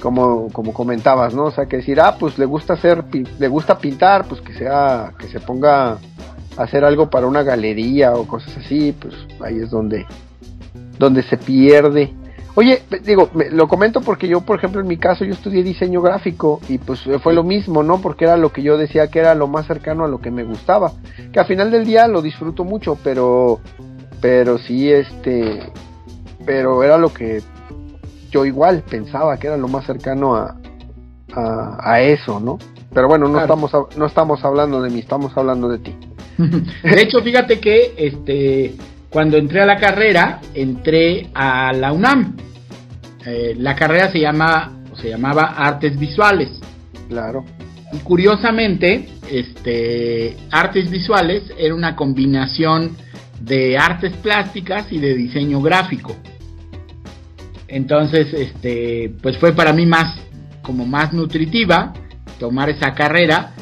como, 0.00 0.48
como 0.52 0.72
comentabas, 0.72 1.34
¿no? 1.34 1.44
O 1.44 1.50
sea, 1.50 1.66
que 1.66 1.78
decir, 1.78 2.00
ah, 2.00 2.16
pues 2.18 2.38
le 2.38 2.44
gusta 2.44 2.74
hacer, 2.74 3.04
le 3.38 3.48
gusta 3.48 3.78
pintar, 3.78 4.26
pues 4.26 4.40
que 4.40 4.52
sea, 4.54 5.12
que 5.18 5.28
se 5.28 5.40
ponga 5.40 5.98
hacer 6.56 6.84
algo 6.84 7.10
para 7.10 7.26
una 7.26 7.42
galería 7.42 8.14
o 8.14 8.26
cosas 8.26 8.56
así, 8.58 8.92
pues 8.92 9.14
ahí 9.40 9.58
es 9.58 9.70
donde, 9.70 10.06
donde 10.98 11.22
se 11.22 11.36
pierde. 11.36 12.12
Oye, 12.56 12.82
digo, 13.02 13.30
me, 13.34 13.50
lo 13.50 13.66
comento 13.66 14.00
porque 14.00 14.28
yo, 14.28 14.42
por 14.42 14.58
ejemplo, 14.58 14.80
en 14.80 14.86
mi 14.86 14.96
caso, 14.96 15.24
yo 15.24 15.32
estudié 15.32 15.64
diseño 15.64 16.00
gráfico 16.00 16.60
y 16.68 16.78
pues 16.78 17.00
fue 17.20 17.34
lo 17.34 17.42
mismo, 17.42 17.82
¿no? 17.82 18.00
Porque 18.00 18.24
era 18.24 18.36
lo 18.36 18.52
que 18.52 18.62
yo 18.62 18.78
decía 18.78 19.08
que 19.08 19.18
era 19.18 19.34
lo 19.34 19.48
más 19.48 19.66
cercano 19.66 20.04
a 20.04 20.08
lo 20.08 20.20
que 20.20 20.30
me 20.30 20.44
gustaba. 20.44 20.92
Que 21.32 21.40
al 21.40 21.46
final 21.46 21.72
del 21.72 21.84
día 21.84 22.06
lo 22.06 22.22
disfruto 22.22 22.62
mucho, 22.62 22.96
pero, 23.02 23.58
pero 24.20 24.58
sí, 24.58 24.92
este, 24.92 25.72
pero 26.46 26.84
era 26.84 26.96
lo 26.96 27.12
que 27.12 27.42
yo 28.34 28.44
igual 28.44 28.82
pensaba 28.82 29.36
que 29.38 29.46
era 29.46 29.56
lo 29.56 29.68
más 29.68 29.86
cercano 29.86 30.34
a, 30.34 30.56
a, 31.32 31.78
a 31.80 32.00
eso, 32.00 32.40
¿no? 32.40 32.58
Pero 32.92 33.08
bueno, 33.08 33.26
no 33.26 33.34
claro. 33.34 33.54
estamos, 33.54 33.96
no 33.96 34.06
estamos 34.06 34.44
hablando 34.44 34.82
de 34.82 34.90
mí, 34.90 34.98
estamos 34.98 35.32
hablando 35.36 35.68
de 35.68 35.78
ti. 35.78 35.94
De 36.38 37.00
hecho, 37.00 37.20
fíjate 37.22 37.60
que 37.60 37.94
este 37.96 38.74
cuando 39.08 39.36
entré 39.36 39.62
a 39.62 39.66
la 39.66 39.76
carrera, 39.76 40.40
entré 40.54 41.28
a 41.34 41.72
la 41.72 41.92
UNAM. 41.92 42.36
Eh, 43.24 43.54
la 43.56 43.76
carrera 43.76 44.10
se 44.10 44.18
llama 44.18 44.72
se 45.00 45.10
llamaba 45.10 45.54
Artes 45.56 45.96
Visuales. 45.96 46.50
Claro. 47.08 47.44
Y 47.92 47.98
curiosamente, 47.98 49.08
este 49.30 50.36
Artes 50.50 50.90
Visuales 50.90 51.44
era 51.56 51.74
una 51.74 51.94
combinación 51.94 52.96
de 53.40 53.78
artes 53.78 54.12
plásticas 54.14 54.90
y 54.90 54.98
de 54.98 55.14
diseño 55.14 55.60
gráfico. 55.60 56.16
Entonces, 57.68 58.32
este, 58.34 59.12
pues 59.22 59.38
fue 59.38 59.52
para 59.52 59.72
mí 59.72 59.86
más 59.86 60.18
como 60.62 60.86
más 60.86 61.12
nutritiva 61.12 61.92
tomar 62.38 62.70
esa 62.70 62.94
carrera 62.94 63.54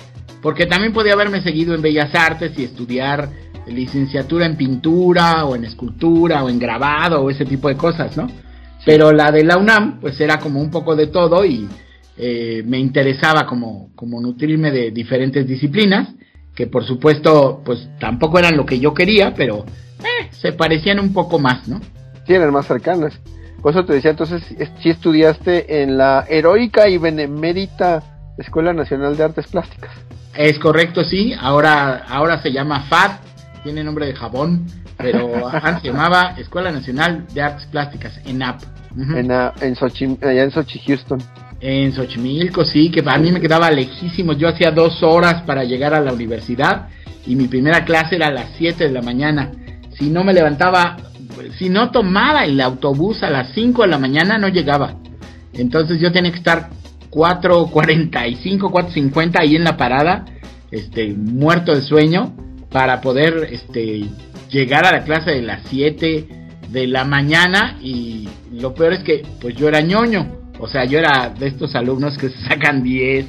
porque 0.42 0.66
también 0.66 0.92
podía 0.92 1.12
haberme 1.12 1.40
seguido 1.42 1.74
en 1.74 1.82
Bellas 1.82 2.14
Artes 2.14 2.52
y 2.58 2.64
estudiar 2.64 3.28
licenciatura 3.66 4.44
en 4.44 4.56
pintura 4.56 5.44
o 5.44 5.54
en 5.54 5.64
escultura 5.64 6.42
o 6.42 6.48
en 6.48 6.58
grabado 6.58 7.22
o 7.22 7.30
ese 7.30 7.44
tipo 7.44 7.68
de 7.68 7.76
cosas, 7.76 8.16
¿no? 8.16 8.26
Pero 8.84 9.12
la 9.12 9.30
de 9.30 9.44
la 9.44 9.56
UNAM, 9.56 10.00
pues 10.00 10.20
era 10.20 10.38
como 10.38 10.60
un 10.60 10.70
poco 10.70 10.96
de 10.96 11.06
todo 11.06 11.44
y 11.44 11.68
eh, 12.16 12.64
me 12.66 12.78
interesaba 12.78 13.46
como, 13.46 13.90
como 13.94 14.20
nutrirme 14.20 14.72
de 14.72 14.90
diferentes 14.90 15.46
disciplinas, 15.46 16.08
que 16.56 16.66
por 16.66 16.84
supuesto, 16.84 17.62
pues 17.64 17.88
tampoco 18.00 18.40
eran 18.40 18.56
lo 18.56 18.66
que 18.66 18.80
yo 18.80 18.92
quería, 18.92 19.32
pero 19.34 19.64
eh, 20.00 20.28
se 20.32 20.52
parecían 20.52 20.98
un 20.98 21.12
poco 21.12 21.38
más, 21.38 21.68
¿no? 21.68 21.80
Eran 22.26 22.52
más 22.52 22.66
cercanas. 22.66 23.14
Por 23.62 23.72
eso 23.72 23.84
te 23.84 23.94
decía, 23.94 24.10
entonces, 24.10 24.42
si 24.80 24.90
estudiaste 24.90 25.82
en 25.82 25.96
la 25.96 26.26
heroica 26.28 26.88
y 26.88 26.98
benemérita 26.98 28.02
Escuela 28.36 28.72
Nacional 28.72 29.16
de 29.16 29.24
Artes 29.24 29.46
Plásticas. 29.46 29.90
Es 30.34 30.58
correcto, 30.58 31.04
sí. 31.04 31.32
Ahora, 31.38 32.04
ahora 32.08 32.42
se 32.42 32.50
llama 32.50 32.80
FAD, 32.88 33.12
tiene 33.62 33.84
nombre 33.84 34.06
de 34.06 34.14
jabón, 34.14 34.66
pero 34.96 35.48
antes 35.52 35.82
se 35.82 35.88
llamaba 35.88 36.34
Escuela 36.38 36.72
Nacional 36.72 37.26
de 37.32 37.42
Artes 37.42 37.66
Plásticas, 37.66 38.20
ENAP. 38.24 38.62
Uh 38.96 39.00
-huh. 39.00 39.54
En, 39.60 39.68
en 39.68 39.76
Sochi, 39.76 40.18
allá 40.22 40.42
en 40.42 40.50
Sochi, 40.50 40.80
Houston. 40.80 41.22
En 41.60 41.92
Xochimilco, 41.92 42.64
sí, 42.64 42.90
que 42.90 43.04
a 43.08 43.18
mí 43.18 43.30
me 43.30 43.40
quedaba 43.40 43.70
lejísimo. 43.70 44.32
Yo 44.32 44.48
hacía 44.48 44.72
dos 44.72 45.00
horas 45.04 45.42
para 45.42 45.62
llegar 45.62 45.94
a 45.94 46.00
la 46.00 46.12
universidad 46.12 46.88
y 47.24 47.36
mi 47.36 47.46
primera 47.46 47.84
clase 47.84 48.16
era 48.16 48.26
a 48.26 48.32
las 48.32 48.50
7 48.58 48.82
de 48.82 48.90
la 48.90 49.02
mañana. 49.02 49.52
Si 49.96 50.10
no 50.10 50.24
me 50.24 50.32
levantaba, 50.32 50.96
si 51.58 51.68
no 51.68 51.90
tomaba 51.90 52.44
el 52.44 52.60
autobús 52.60 53.22
a 53.22 53.30
las 53.30 53.52
5 53.54 53.82
de 53.82 53.88
la 53.88 53.98
mañana, 53.98 54.38
no 54.38 54.48
llegaba. 54.48 54.96
Entonces 55.52 56.00
yo 56.00 56.12
tenía 56.12 56.32
que 56.32 56.38
estar 56.38 56.70
4.45, 57.10 58.58
4.50 58.70 59.40
ahí 59.40 59.56
en 59.56 59.64
la 59.64 59.76
parada, 59.76 60.24
este, 60.70 61.12
muerto 61.14 61.74
de 61.74 61.82
sueño, 61.82 62.34
para 62.70 63.00
poder 63.00 63.48
este, 63.50 64.06
llegar 64.50 64.86
a 64.86 64.92
la 64.92 65.04
clase 65.04 65.32
de 65.32 65.42
las 65.42 65.62
7 65.68 66.26
de 66.70 66.86
la 66.86 67.04
mañana. 67.04 67.78
Y 67.82 68.28
lo 68.52 68.74
peor 68.74 68.94
es 68.94 69.00
que, 69.00 69.22
pues 69.40 69.54
yo 69.56 69.68
era 69.68 69.80
ñoño 69.80 70.42
o 70.62 70.68
sea, 70.68 70.84
yo 70.84 71.00
era 71.00 71.28
de 71.36 71.48
estos 71.48 71.74
alumnos 71.74 72.16
que 72.16 72.28
sacan 72.48 72.84
10, 72.84 73.26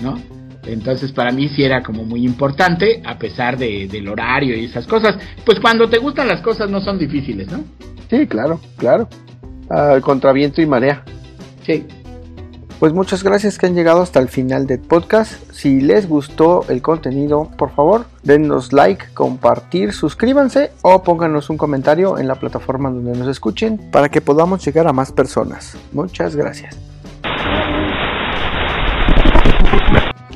¿no? 0.00 0.18
Entonces 0.66 1.12
para 1.12 1.32
mí 1.32 1.48
sí 1.48 1.64
era 1.64 1.82
como 1.82 2.04
muy 2.04 2.24
importante, 2.24 3.02
a 3.04 3.18
pesar 3.18 3.56
de, 3.56 3.88
del 3.88 4.08
horario 4.08 4.56
y 4.56 4.64
esas 4.64 4.86
cosas. 4.86 5.16
Pues 5.44 5.60
cuando 5.60 5.88
te 5.88 5.98
gustan 5.98 6.28
las 6.28 6.40
cosas 6.40 6.70
no 6.70 6.80
son 6.80 6.98
difíciles, 6.98 7.50
¿no? 7.50 7.64
Sí, 8.08 8.26
claro, 8.26 8.60
claro. 8.76 9.08
Uh, 9.70 10.00
contra 10.00 10.32
viento 10.32 10.60
y 10.60 10.66
marea. 10.66 11.04
Sí. 11.64 11.86
Pues 12.80 12.94
muchas 12.94 13.22
gracias 13.22 13.58
que 13.58 13.66
han 13.66 13.74
llegado 13.74 14.00
hasta 14.00 14.20
el 14.20 14.28
final 14.28 14.66
del 14.66 14.80
podcast. 14.80 15.52
Si 15.52 15.82
les 15.82 16.08
gustó 16.08 16.64
el 16.70 16.80
contenido, 16.80 17.50
por 17.58 17.70
favor, 17.72 18.06
denos 18.22 18.72
like, 18.72 19.04
compartir, 19.12 19.92
suscríbanse 19.92 20.72
o 20.80 21.02
pónganos 21.02 21.50
un 21.50 21.58
comentario 21.58 22.18
en 22.18 22.26
la 22.26 22.36
plataforma 22.36 22.90
donde 22.90 23.18
nos 23.18 23.28
escuchen 23.28 23.76
para 23.92 24.08
que 24.08 24.22
podamos 24.22 24.64
llegar 24.64 24.88
a 24.88 24.94
más 24.94 25.12
personas. 25.12 25.76
Muchas 25.92 26.34
gracias. 26.34 26.89